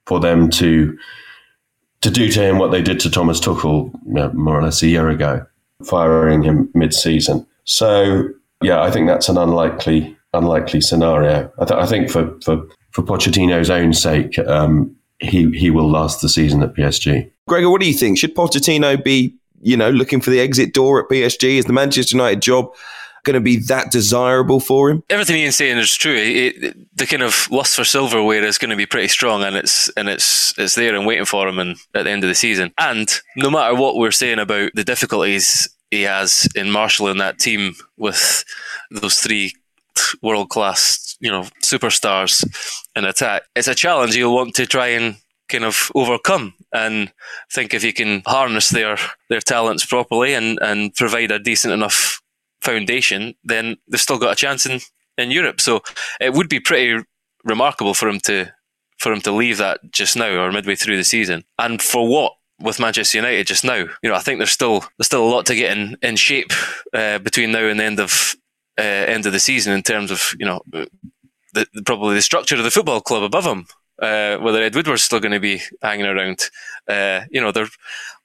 [0.06, 0.98] for them to
[2.02, 4.82] to do to him what they did to Thomas Tuchel you know, more or less
[4.84, 5.46] a year ago,
[5.84, 7.46] firing him mid-season.
[7.66, 8.30] So
[8.62, 11.52] yeah, I think that's an unlikely unlikely scenario.
[11.60, 16.22] I, th- I think for for for Pochettino's own sake, um, he he will last
[16.22, 17.32] the season at PSG.
[17.48, 18.18] Gregor, what do you think?
[18.18, 21.58] Should Pochettino be you know looking for the exit door at PSG?
[21.58, 22.74] Is the Manchester United job
[23.28, 25.04] going to be that desirable for him?
[25.10, 26.16] Everything Ian's saying is true.
[26.16, 29.90] It, the kind of lust for silverware is going to be pretty strong, and it's
[29.90, 31.60] and it's it's there and waiting for him.
[31.60, 34.84] And at the end of the season, and no matter what we're saying about the
[34.84, 38.44] difficulties he has in marshalling that team with
[38.90, 39.54] those three
[40.22, 42.46] world class, you know, superstars
[42.96, 45.18] in attack, it's a challenge you'll want to try and
[45.50, 47.12] kind of overcome and
[47.52, 48.98] think if you can harness their
[49.30, 52.17] their talents properly and and provide a decent enough
[52.62, 54.80] foundation, then they've still got a chance in,
[55.18, 55.62] in Europe.
[55.62, 55.82] So
[56.20, 57.04] it would be pretty
[57.44, 58.52] remarkable for him to
[59.00, 61.44] for him to leave that just now or midway through the season.
[61.60, 65.06] And for what with Manchester United just now, you know, I think there's still there's
[65.06, 66.52] still a lot to get in in shape
[66.94, 68.36] uh, between now and the end of
[68.80, 70.62] uh, end of the season in terms of you know
[71.54, 73.66] the, probably the structure of the football club above him.
[74.00, 76.40] Uh, whether Ed Woodward's still going to be hanging around,
[76.88, 77.68] uh, you know, there,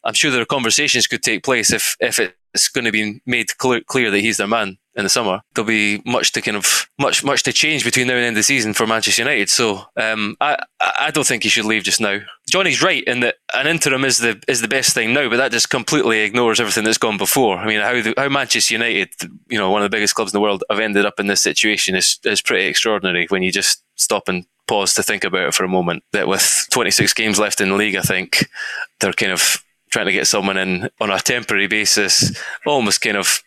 [0.04, 3.20] I'm sure there are conversations could take place if if it it's going to be
[3.26, 5.40] made clear, clear that he's their man in the summer.
[5.54, 8.40] There'll be much to kind of much much to change between now and end of
[8.40, 9.48] the season for Manchester United.
[9.48, 12.18] So um, I I don't think he should leave just now.
[12.48, 15.52] Johnny's right in that an interim is the is the best thing now, but that
[15.52, 17.58] just completely ignores everything that's gone before.
[17.58, 19.10] I mean, how the, how Manchester United,
[19.48, 21.42] you know, one of the biggest clubs in the world, have ended up in this
[21.42, 25.54] situation is is pretty extraordinary when you just stop and pause to think about it
[25.54, 26.04] for a moment.
[26.12, 28.46] That with 26 games left in the league, I think
[29.00, 32.36] they're kind of trying to get someone in on a temporary basis,
[32.66, 33.42] almost kind of.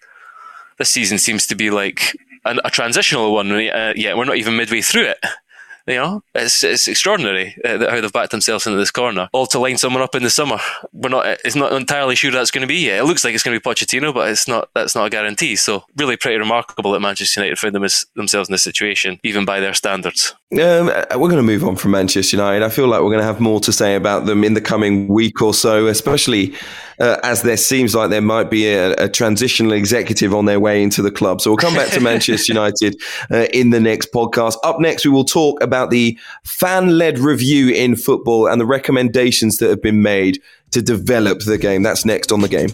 [0.77, 3.51] This season seems to be like a, a transitional one.
[3.51, 5.17] Uh, yet we're not even midway through it.
[5.87, 9.59] You know, it's it's extraordinary uh, how they've backed themselves into this corner, all to
[9.59, 10.57] line someone up in the summer.
[10.91, 12.99] We're not, it's not entirely sure that's going to be yet.
[12.99, 14.69] It looks like it's going to be Pochettino, but it's not.
[14.73, 15.55] That's not a guarantee.
[15.55, 19.45] So, really, pretty remarkable that Manchester United found them as, themselves in this situation, even
[19.45, 20.33] by their standards.
[20.51, 22.63] Um, uh, we're going to move on from Manchester United.
[22.63, 25.07] I feel like we're going to have more to say about them in the coming
[25.07, 26.53] week or so, especially
[26.99, 30.83] uh, as there seems like there might be a, a, transitional executive on their way
[30.83, 31.41] into the club.
[31.41, 32.95] So we'll come back to Manchester United
[33.31, 34.57] uh, in the next podcast.
[34.63, 39.57] Up next, we will talk about the fan led review in football and the recommendations
[39.57, 40.39] that have been made
[40.71, 41.81] to develop the game.
[41.81, 42.69] That's next on the game.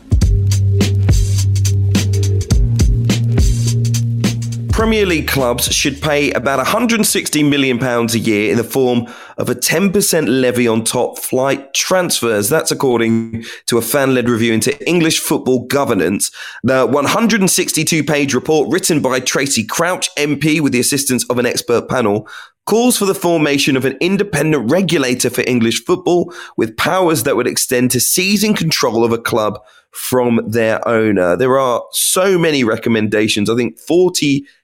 [4.82, 9.06] Premier League clubs should pay about 160 million pounds a year in the form
[9.38, 12.50] of a 10% levy on top flight transfers.
[12.50, 16.32] That's according to a fan-led review into English football governance.
[16.64, 21.88] The 162 page report written by Tracy Crouch MP with the assistance of an expert
[21.88, 22.28] panel
[22.66, 27.48] calls for the formation of an independent regulator for English football with powers that would
[27.48, 29.60] extend to seizing control of a club
[29.92, 31.36] from their owner.
[31.36, 33.50] There are so many recommendations.
[33.50, 33.78] I think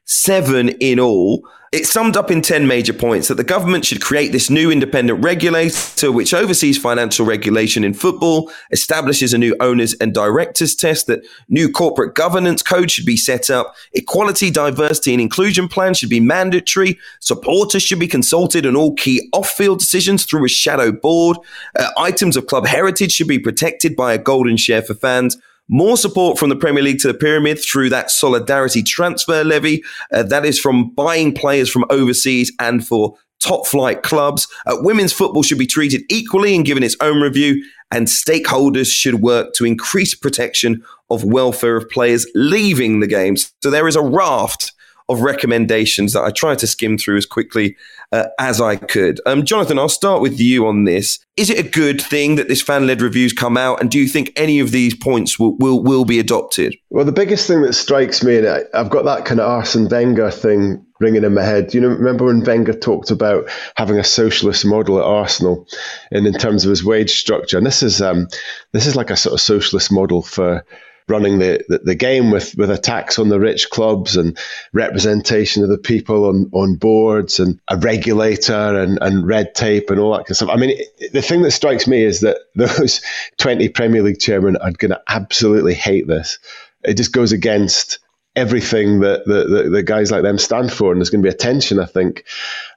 [0.07, 1.45] 47 in all.
[1.73, 5.21] It summed up in 10 major points that the government should create this new independent
[5.21, 11.25] regulator which oversees financial regulation in football, establishes a new owners and directors test, that
[11.49, 16.21] new corporate governance code should be set up, equality, diversity, and inclusion plans should be
[16.21, 21.37] mandatory, supporters should be consulted on all key off field decisions through a shadow board,
[21.77, 25.37] uh, items of club heritage should be protected by a golden share for fans
[25.69, 29.83] more support from the Premier League to the pyramid through that solidarity transfer levy.
[30.11, 34.47] Uh, that is from buying players from overseas and for top flight clubs.
[34.65, 39.15] Uh, women's football should be treated equally and given its own review, and stakeholders should
[39.15, 43.53] work to increase protection of welfare of players leaving the games.
[43.61, 44.73] So there is a raft
[45.09, 47.75] of recommendations that I tried to skim through as quickly
[48.11, 49.19] uh, as I could.
[49.25, 51.19] Um, Jonathan, I'll start with you on this.
[51.35, 53.81] Is it a good thing that this fan led reviews come out?
[53.81, 56.75] And do you think any of these points will, will, will be adopted?
[56.89, 60.31] Well, the biggest thing that strikes me, and I've got that kind of Arsene Wenger
[60.31, 61.73] thing ringing in my head.
[61.73, 65.67] You know, remember when Wenger talked about having a socialist model at Arsenal,
[66.11, 68.27] and in terms of his wage structure, and this is um,
[68.71, 70.65] this is like a sort of socialist model for
[71.07, 74.37] running the, the, the, game with, with a tax on the rich clubs and
[74.73, 79.99] representation of the people on, on boards and a regulator and, and red tape and
[79.99, 80.49] all that kind of stuff.
[80.49, 80.77] I mean,
[81.13, 83.01] the thing that strikes me is that those
[83.37, 86.39] 20 Premier League chairmen are going to absolutely hate this.
[86.83, 87.99] It just goes against
[88.35, 91.37] everything that the, the, guys like them stand for, and there's going to be a
[91.37, 92.23] tension, I think,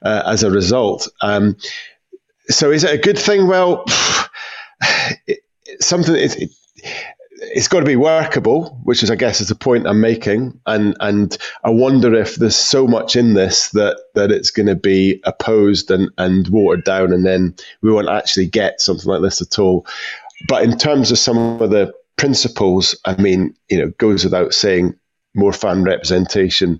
[0.01, 1.07] uh, as a result.
[1.21, 1.55] Um,
[2.49, 3.47] so, is it a good thing?
[3.47, 3.85] Well,
[5.27, 5.39] it,
[5.79, 6.15] something.
[6.15, 6.51] It,
[7.41, 10.59] it's got to be workable, which is, I guess, is the point I'm making.
[10.67, 14.75] And and I wonder if there's so much in this that that it's going to
[14.75, 19.41] be opposed and and watered down, and then we won't actually get something like this
[19.41, 19.87] at all.
[20.47, 24.95] But in terms of some of the principles, I mean, you know, goes without saying,
[25.33, 26.79] more fan representation,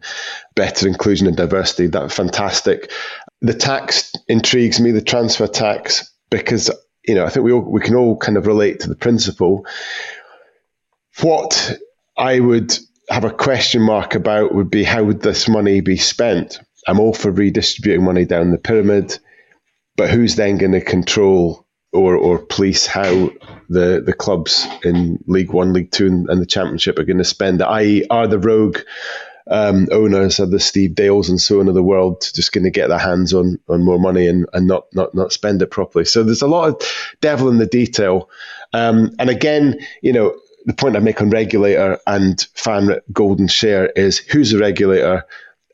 [0.56, 1.88] better inclusion and diversity.
[1.88, 2.92] That's fantastic.
[3.42, 6.70] The tax intrigues me, the transfer tax, because
[7.08, 9.66] you know I think we all, we can all kind of relate to the principle
[11.24, 11.78] what
[12.18, 12.78] I would
[13.10, 16.60] have a question mark about would be how would this money be spent?
[16.88, 19.18] I'm all for redistributing money down the pyramid,
[19.96, 23.30] but who's then going to control or, or police how
[23.70, 27.62] the, the clubs in League One, League Two, and, the Championship are going to spend
[27.62, 27.66] it?
[27.66, 28.80] I.e., are the rogue
[29.50, 32.70] um, owners, are the Steve Dales and so on of the world just going to
[32.70, 36.06] get their hands on on more money and, and not, not not spend it properly?
[36.06, 38.30] So there's a lot of devil in the detail.
[38.74, 40.34] Um, and again, you know,
[40.66, 45.26] the point I make on regulator and fan golden share is who's the regulator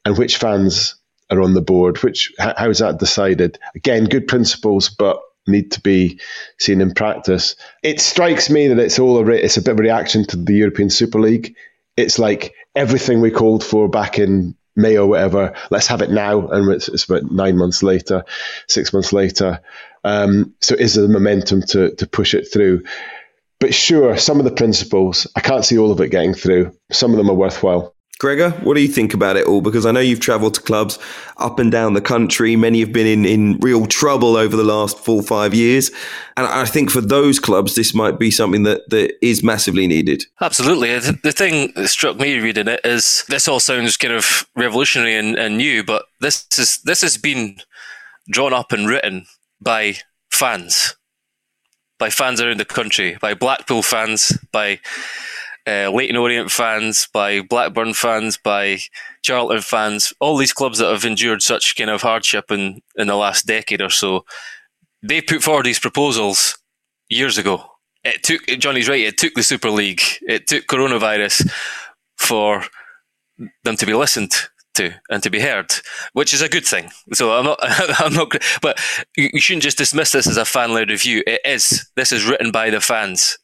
[0.06, 0.96] and which fans
[1.30, 2.02] are on the board.
[2.04, 3.60] Which how is that decided?
[3.76, 6.20] Again, good principles, but need to be
[6.60, 7.56] seen in practice.
[7.84, 10.38] It strikes me that it's all a re- it's a bit of a reaction to
[10.38, 11.56] the European Super League.
[11.96, 15.56] It's like everything we called for back in May or whatever.
[15.72, 18.24] Let's have it now, and it's, it's about nine months later,
[18.68, 19.62] six months later.
[20.04, 22.84] Um, so is there the momentum to to push it through?
[23.60, 26.78] But sure, some of the principles, I can't see all of it getting through.
[26.92, 27.96] Some of them are worthwhile.
[28.20, 29.62] Gregor, what do you think about it all?
[29.62, 30.98] Because I know you've travelled to clubs
[31.38, 32.56] up and down the country.
[32.56, 35.92] Many have been in, in real trouble over the last four or five years.
[36.36, 40.24] And I think for those clubs, this might be something that, that is massively needed.
[40.42, 40.98] Absolutely.
[40.98, 45.16] The, the thing that struck me reading it is this all sounds kind of revolutionary
[45.16, 47.58] and, and new, but this is this has been
[48.30, 49.28] drawn up and written
[49.62, 49.98] by
[50.32, 50.96] fans
[52.00, 54.80] by fans around the country, by Blackpool fans, by
[55.68, 58.80] uh, Leyton Orient fans, by Blackburn fans, by
[59.22, 63.16] Charlton fans, all these clubs that have endured such kind of hardship in, in the
[63.16, 64.26] last decade or so,
[65.04, 66.58] they put forward these proposals
[67.10, 67.66] years ago.
[68.04, 69.02] It took Johnny's right.
[69.02, 70.02] It took the Super League.
[70.22, 71.52] It took coronavirus
[72.16, 72.64] for
[73.64, 74.34] them to be listened
[74.78, 75.72] to and to be heard,
[76.14, 76.90] which is a good thing.
[77.14, 78.80] So I'm not, I'm not, but
[79.16, 81.24] you shouldn't just dismiss this as a fan led review.
[81.28, 81.90] It is.
[81.96, 83.38] This is written by the fans,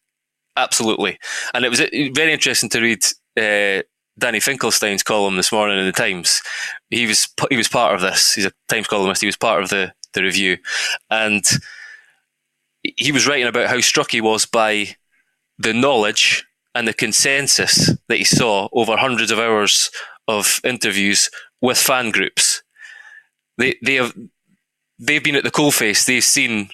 [0.55, 1.19] absolutely.
[1.53, 3.03] And it was uh, very interesting to read
[3.37, 3.83] uh,
[4.17, 6.41] Danny Finkelstein's column this morning in the Times.
[6.89, 8.33] He was he was part of this.
[8.33, 9.21] He's a Times columnist.
[9.21, 10.57] He was part of the the review,
[11.09, 11.43] and
[12.83, 14.95] he was writing about how struck he was by
[15.57, 19.89] the knowledge and the consensus that he saw over hundreds of hours
[20.27, 21.29] of interviews
[21.61, 22.63] with fan groups.
[23.57, 24.13] They they have
[24.99, 26.05] they've been at the coalface.
[26.05, 26.69] They've seen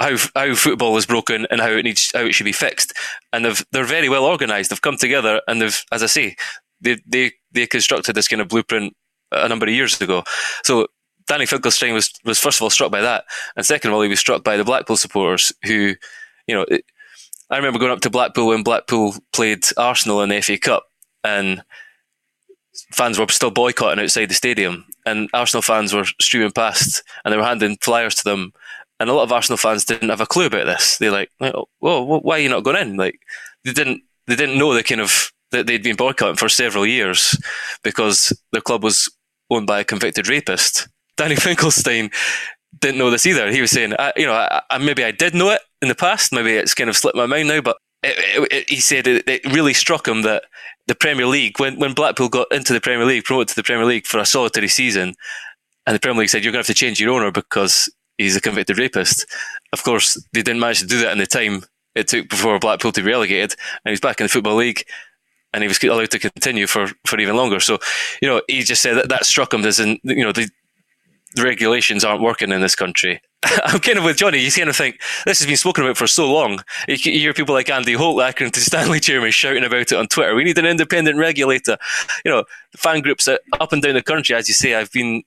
[0.00, 2.92] how how football is broken and how it needs how it should be fixed,
[3.32, 4.70] and they've they're very well organised.
[4.70, 6.36] They've come together and they've, as I say,
[6.80, 8.94] they they they constructed this kind of blueprint
[9.32, 10.24] a number of years ago.
[10.64, 10.86] So
[11.26, 13.24] Danny Finkelstein was was first of all struck by that,
[13.56, 15.94] and second of all, he was struck by the Blackpool supporters who,
[16.46, 16.64] you know.
[16.68, 16.84] It,
[17.50, 20.84] I remember going up to Blackpool when Blackpool played Arsenal in the FA Cup,
[21.24, 21.62] and
[22.92, 27.36] fans were still boycotting outside the stadium, and Arsenal fans were streaming past, and they
[27.36, 28.52] were handing flyers to them,
[29.00, 30.98] and a lot of Arsenal fans didn't have a clue about this.
[30.98, 33.18] They're like, oh, "Well, why are you not going in?" Like
[33.64, 37.38] they didn't they didn't know the kind of that they'd been boycotting for several years
[37.82, 39.08] because their club was
[39.50, 40.88] owned by a convicted rapist.
[41.16, 42.10] Danny Finkelstein
[42.80, 43.50] didn't know this either.
[43.50, 45.94] He was saying, I, you know, I, I, maybe I did know it in the
[45.94, 46.32] past.
[46.32, 49.44] Maybe it's kind of slipped my mind now, but it, it, it, he said it,
[49.52, 50.44] really struck him that
[50.86, 53.84] the Premier League, when, when Blackpool got into the Premier League, promoted to the Premier
[53.84, 55.14] League for a solitary season,
[55.86, 58.36] and the Premier League said, you're going to have to change your owner because he's
[58.36, 59.26] a convicted rapist.
[59.72, 61.62] Of course, they didn't manage to do that in the time
[61.94, 64.84] it took before Blackpool to be relegated, and he's back in the Football League
[65.52, 67.60] and he was allowed to continue for, for even longer.
[67.60, 67.78] So,
[68.20, 70.48] you know, he just said that that struck him as in, you know, the,
[71.34, 73.20] the regulations aren't working in this country.
[73.64, 74.38] I'm kind of with Johnny.
[74.38, 76.60] You kind of think this has been spoken about for so long.
[76.88, 80.34] You, hear people like Andy Holt, Accrington Stanley chairman, shouting about it on Twitter.
[80.34, 81.78] We need an independent regulator.
[82.24, 82.44] You know,
[82.76, 84.74] fan groups up and down the country, as you say.
[84.74, 85.22] I've been,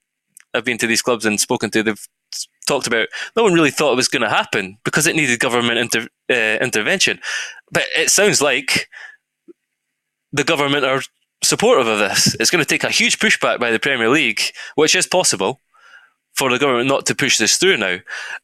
[0.54, 1.84] I've been to these clubs and spoken to.
[1.84, 2.08] They've
[2.68, 3.08] talked about.
[3.38, 6.64] No one really thought it was going to happen because it needed government inter, uh,
[6.64, 7.22] intervention.
[7.72, 8.90] But it sounds like
[10.34, 11.02] the government are
[11.44, 12.36] supportive of this.
[12.42, 14.42] It's going to take a huge pushback by the Premier League,
[14.76, 15.60] which is possible
[16.34, 17.98] for the government not to push this through now,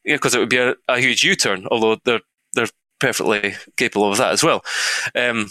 [0.04, 1.68] because it would be a, a huge U-turn.
[1.72, 2.22] Although they're
[2.54, 2.68] they're
[3.00, 4.64] perfectly capable of that as well.
[5.16, 5.50] Um,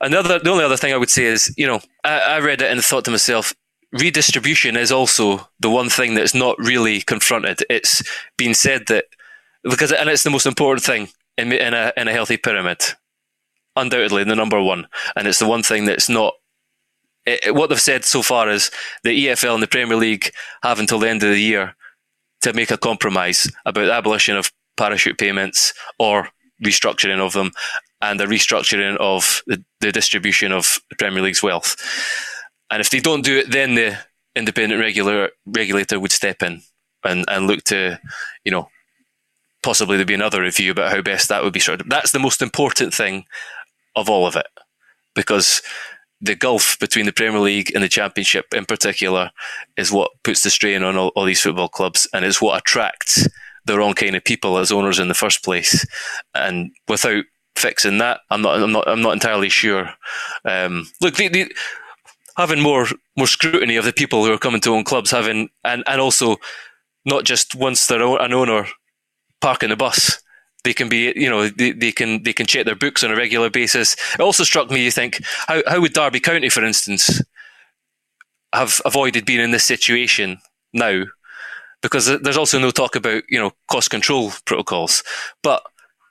[0.00, 2.70] another, the only other thing I would say is, you know, I, I read it
[2.70, 3.54] and thought to myself,
[3.92, 7.60] redistribution is also the one thing that's not really confronted.
[7.70, 8.02] It's
[8.36, 9.06] been said that
[9.62, 11.08] because, and it's the most important thing
[11.38, 12.82] in, in a in a healthy pyramid
[13.76, 16.34] undoubtedly the number one, and it's the one thing that's not.
[17.26, 18.70] It, what they've said so far is
[19.02, 20.30] the EFL and the Premier League
[20.62, 21.74] have until the end of the year
[22.42, 26.28] to make a compromise about abolition of parachute payments or
[26.64, 27.50] restructuring of them
[28.00, 31.76] and the restructuring of the, the distribution of the Premier League's wealth.
[32.70, 33.98] And if they don't do it, then the
[34.34, 36.62] independent regular regulator would step in
[37.04, 37.98] and, and look to,
[38.44, 38.68] you know,
[39.62, 41.90] possibly there'd be another review about how best that would be structured.
[41.90, 43.24] That's the most important thing
[43.96, 44.46] of all of it
[45.14, 45.62] because
[46.20, 49.30] the gulf between the Premier League and the Championship in particular
[49.76, 53.28] is what puts the strain on all, all these football clubs and is what attracts
[53.66, 55.84] the wrong kind of people as owners in the first place.
[56.34, 57.24] And without
[57.56, 59.90] fixing that, I'm not, I'm not, I'm not entirely sure.
[60.44, 61.54] Um, look, the, the,
[62.36, 62.86] having more,
[63.16, 66.36] more scrutiny of the people who are coming to own clubs, having, and, and also
[67.04, 68.66] not just once they're an owner
[69.40, 70.22] parking the bus
[70.66, 73.16] they can be, you know, they, they can they can check their books on a
[73.16, 73.94] regular basis.
[74.14, 77.22] It also struck me, you think, how how would Derby County, for instance,
[78.52, 80.38] have avoided being in this situation
[80.72, 81.04] now?
[81.82, 85.04] Because there's also no talk about you know cost control protocols,
[85.40, 85.62] but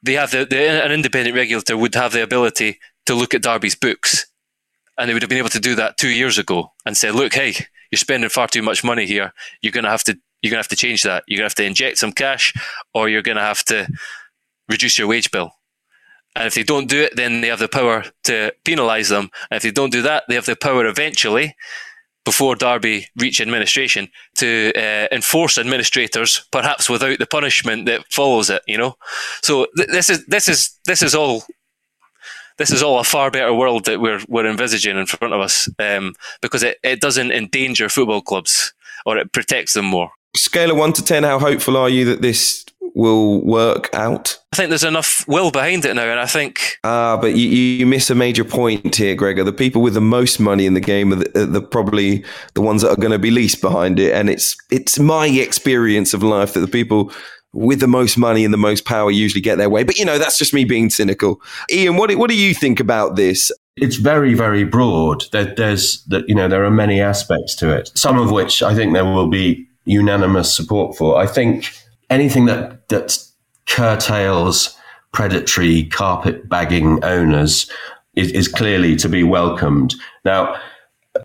[0.02, 3.76] they have the, the an independent regulator would have the ability to look at Derby's
[3.76, 4.26] books,
[4.98, 7.34] and they would have been able to do that two years ago and say, look,
[7.34, 7.56] hey,
[7.92, 9.34] you're spending far too much money here.
[9.62, 11.26] You're going to have to you're going to have to change that.
[11.28, 12.54] You're going to have to inject some cash,
[12.94, 13.90] or you're going to have to
[14.70, 15.52] reduce your wage bill.
[16.36, 19.30] And if they don't do it, then they have the power to penalise them.
[19.50, 21.56] And if they don't do that, they have the power eventually,
[22.26, 28.64] before Derby reach administration, to uh, enforce administrators, perhaps without the punishment that follows it.
[28.68, 28.96] You know,
[29.44, 31.44] so th- this is this is this is all
[32.58, 35.70] this is all a far better world that we're we're envisaging in front of us
[35.80, 38.74] um, because it, it doesn't endanger football clubs
[39.06, 40.12] or it protects them more.
[40.36, 42.66] Scale of one to ten, how hopeful are you that this
[42.96, 44.40] will work out?
[44.54, 46.78] I think there's enough will behind it now, and I think.
[46.84, 49.44] Ah, but you, you miss a major point here, Gregor.
[49.44, 52.24] The people with the most money in the game are the, are the probably
[52.54, 56.14] the ones that are going to be least behind it, and it's it's my experience
[56.14, 57.12] of life that the people
[57.54, 59.84] with the most money and the most power usually get their way.
[59.84, 61.42] But you know, that's just me being cynical.
[61.72, 63.52] Ian, what what do you think about this?
[63.78, 65.26] It's very, very broad.
[65.34, 67.92] There, there's that you know there are many aspects to it.
[67.96, 71.18] Some of which I think there will be unanimous support for.
[71.18, 71.72] I think
[72.10, 73.18] anything that that
[73.68, 74.78] curtails
[75.12, 77.72] predatory carpet bagging owners
[78.16, 79.96] is, is clearly to be welcomed.
[80.24, 80.60] Now,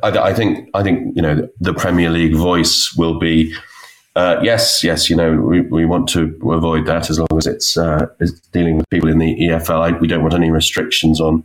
[0.02, 3.54] I, I, think I think you know the Premier League voice will be.
[4.16, 7.76] Uh, yes, yes, you know we, we want to avoid that as long as it's,
[7.76, 8.06] uh,
[8.52, 9.80] dealing with people in the EFL.
[9.80, 11.44] I, we don't want any restrictions on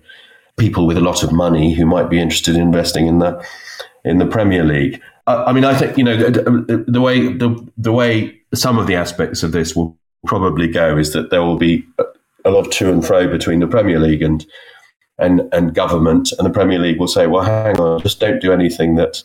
[0.57, 3.43] people with a lot of money who might be interested in investing in the
[4.03, 5.01] in the Premier League.
[5.27, 8.95] I, mean, I think you know the, the way the the way some of the
[8.95, 11.85] aspects of this will probably go is that there will be
[12.43, 14.45] a lot of to and fro between the Premier League and
[15.17, 18.53] and and government, and the Premier League will say, "Well, hang on, just don't do
[18.53, 19.23] anything that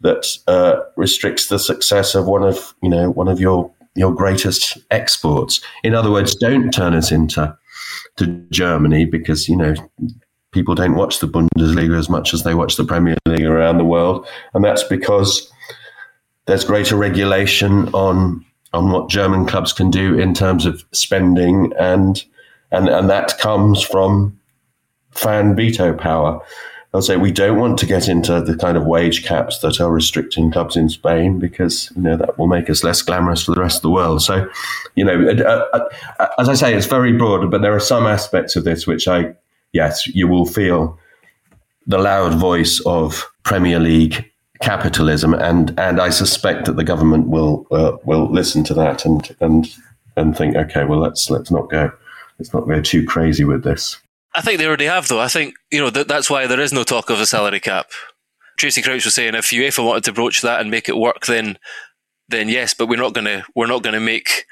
[0.00, 4.78] that uh, restricts the success of one of you know one of your your greatest
[4.90, 5.60] exports.
[5.84, 7.56] In other words, don't turn us into
[8.16, 9.74] to Germany because you know
[10.52, 13.84] people don't watch the Bundesliga as much as they watch the Premier League around the
[13.84, 15.50] world, and that's because
[16.46, 22.24] there's greater regulation on on what German clubs can do in terms of spending, and
[22.70, 24.38] and and that comes from
[25.10, 26.40] fan veto power.
[26.92, 29.92] I'll say we don't want to get into the kind of wage caps that are
[29.92, 33.60] restricting clubs in Spain because you know that will make us less glamorous for the
[33.60, 34.22] rest of the world.
[34.22, 34.50] So,
[34.96, 35.88] you know, uh,
[36.18, 39.06] uh, as I say, it's very broad, but there are some aspects of this which
[39.06, 39.34] I,
[39.72, 40.98] yes, you will feel
[41.86, 44.30] the loud voice of Premier League
[44.62, 49.36] capitalism, and and I suspect that the government will uh, will listen to that and
[49.40, 49.74] and
[50.16, 51.90] and think, okay, well let's let's not go,
[52.38, 53.98] let's not go too crazy with this.
[54.34, 55.20] I think they already have, though.
[55.20, 57.90] I think you know that, that's why there is no talk of a salary cap.
[58.56, 61.58] Tracy Crouch was saying if UEFA wanted to broach that and make it work, then
[62.28, 64.44] then yes, but we're not going to we're not going to make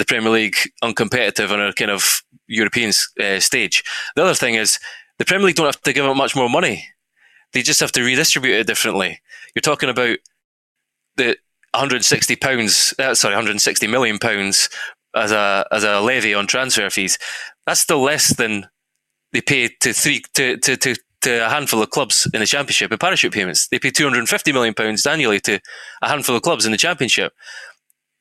[0.00, 2.90] the Premier League uncompetitive on a kind of European
[3.22, 3.84] uh, stage.
[4.16, 4.78] The other thing is
[5.18, 6.86] the Premier League don't have to give up much more money;
[7.52, 9.20] they just have to redistribute it differently.
[9.54, 10.18] You're talking about
[11.16, 11.36] the
[11.74, 14.70] 160 pounds, uh, sorry, 160 million pounds
[15.14, 17.18] as a as a levy on transfer fees.
[17.66, 18.68] That's still less than
[19.32, 22.90] they pay to three to, to, to, to a handful of clubs in the championship
[22.90, 23.68] in parachute payments.
[23.68, 25.60] They pay two hundred and fifty million pounds annually to
[26.00, 27.32] a handful of clubs in the championship.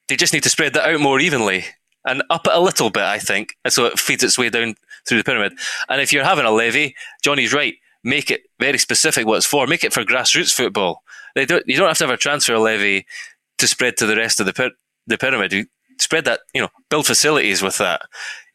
[0.09, 1.65] They just need to spread that out more evenly
[2.05, 4.75] and up it a little bit, I think, so it feeds its way down
[5.07, 5.53] through the pyramid.
[5.87, 7.75] And if you're having a levy, Johnny's right.
[8.03, 9.67] Make it very specific what it's for.
[9.67, 11.03] Make it for grassroots football.
[11.35, 13.05] They don't, you don't have to have a transfer levy
[13.57, 14.71] to spread to the rest of the,
[15.05, 15.51] the pyramid.
[15.51, 15.65] You
[15.99, 18.01] spread that, you know, build facilities with that.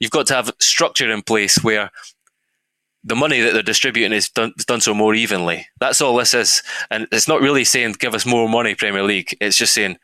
[0.00, 1.90] You've got to have structure in place where
[3.04, 5.66] the money that they're distributing is done, is done so more evenly.
[5.78, 6.62] That's all this is.
[6.90, 9.36] And it's not really saying give us more money, Premier League.
[9.42, 9.98] It's just saying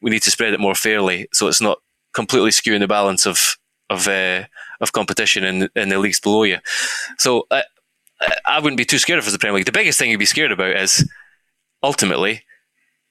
[0.00, 1.78] we need to spread it more fairly so it's not
[2.14, 3.56] completely skewing the balance of
[3.90, 4.44] of uh,
[4.80, 6.58] of competition in in the leagues below you.
[7.18, 7.64] So I,
[8.46, 9.66] I wouldn't be too scared of the Premier League.
[9.66, 11.08] The biggest thing you'd be scared about is
[11.82, 12.42] ultimately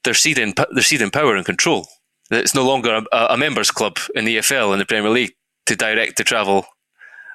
[0.03, 1.87] they're ceding they're ceding power and control.
[2.29, 5.33] It's no longer a, a members club in the EFL and the Premier League
[5.65, 6.65] to direct the travel,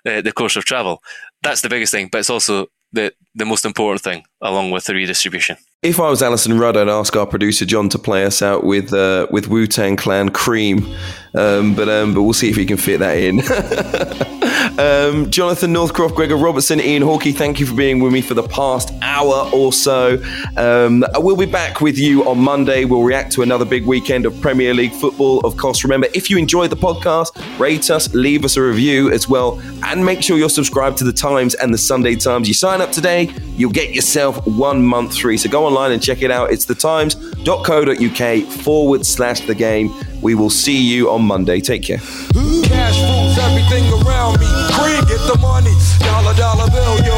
[0.07, 1.03] uh, the course of travel
[1.43, 4.95] that's the biggest thing, but it's also the the most important thing, along with the
[4.95, 5.57] redistribution.
[5.83, 8.93] If I was Alyson Rudd, I'd ask our producer John to play us out with
[8.93, 10.87] uh, with Wu Tang Clan Cream,
[11.35, 13.41] um, but um, but we'll see if he can fit that in.
[14.79, 18.45] um, Jonathan Northcroft, Gregor Robertson, Ian Hawkey, thank you for being with me for the
[18.45, 20.23] past hour or so.
[20.57, 22.85] Um, we'll be back with you on Monday.
[22.85, 25.41] We'll react to another big weekend of Premier League football.
[25.41, 29.29] Of course, remember if you enjoyed the podcast, rate us, leave us a review as
[29.29, 32.47] well, and make sure you're subscribed to the Times and the Sunday Times.
[32.47, 35.37] You sign up today, you'll get yourself one month free.
[35.37, 36.53] So go online and check it out.
[36.53, 39.91] It's thetimes.co.uk forward slash the game.
[40.21, 41.61] We will see you on Monday.
[41.61, 41.99] Take care.
[41.99, 44.47] Cash rules everything around me.
[44.77, 45.73] Cream, get the money.
[45.99, 47.17] Dollar, dollar bill, yo.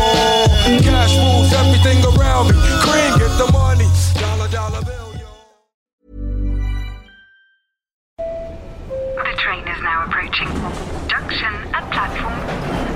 [0.87, 2.55] Cash rules everything around me.
[2.87, 3.89] Cream, get the money.
[4.21, 5.27] Dollar, dollar bill, yo.
[9.19, 10.49] The train is now approaching.
[11.09, 12.39] Junction at platform.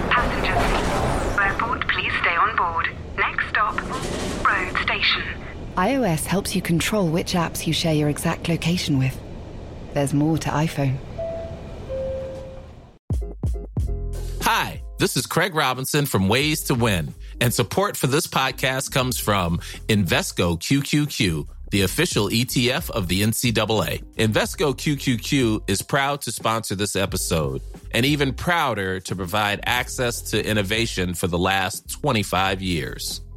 [0.09, 1.39] Passengers.
[1.39, 2.89] Airport, please stay on board.
[3.17, 3.75] Next stop,
[4.47, 5.48] road station.
[5.79, 9.17] iOS helps you control which apps you share your exact location with.
[9.95, 10.97] There's more to iPhone.
[14.43, 19.21] Hi, this is Craig Robinson from Ways to Win, and support for this podcast comes
[19.21, 24.03] from Invesco QQQ, the official ETF of the NCAA.
[24.17, 27.63] Invesco QQQ is proud to sponsor this episode,
[27.93, 33.21] and even prouder to provide access to innovation for the last 25 years.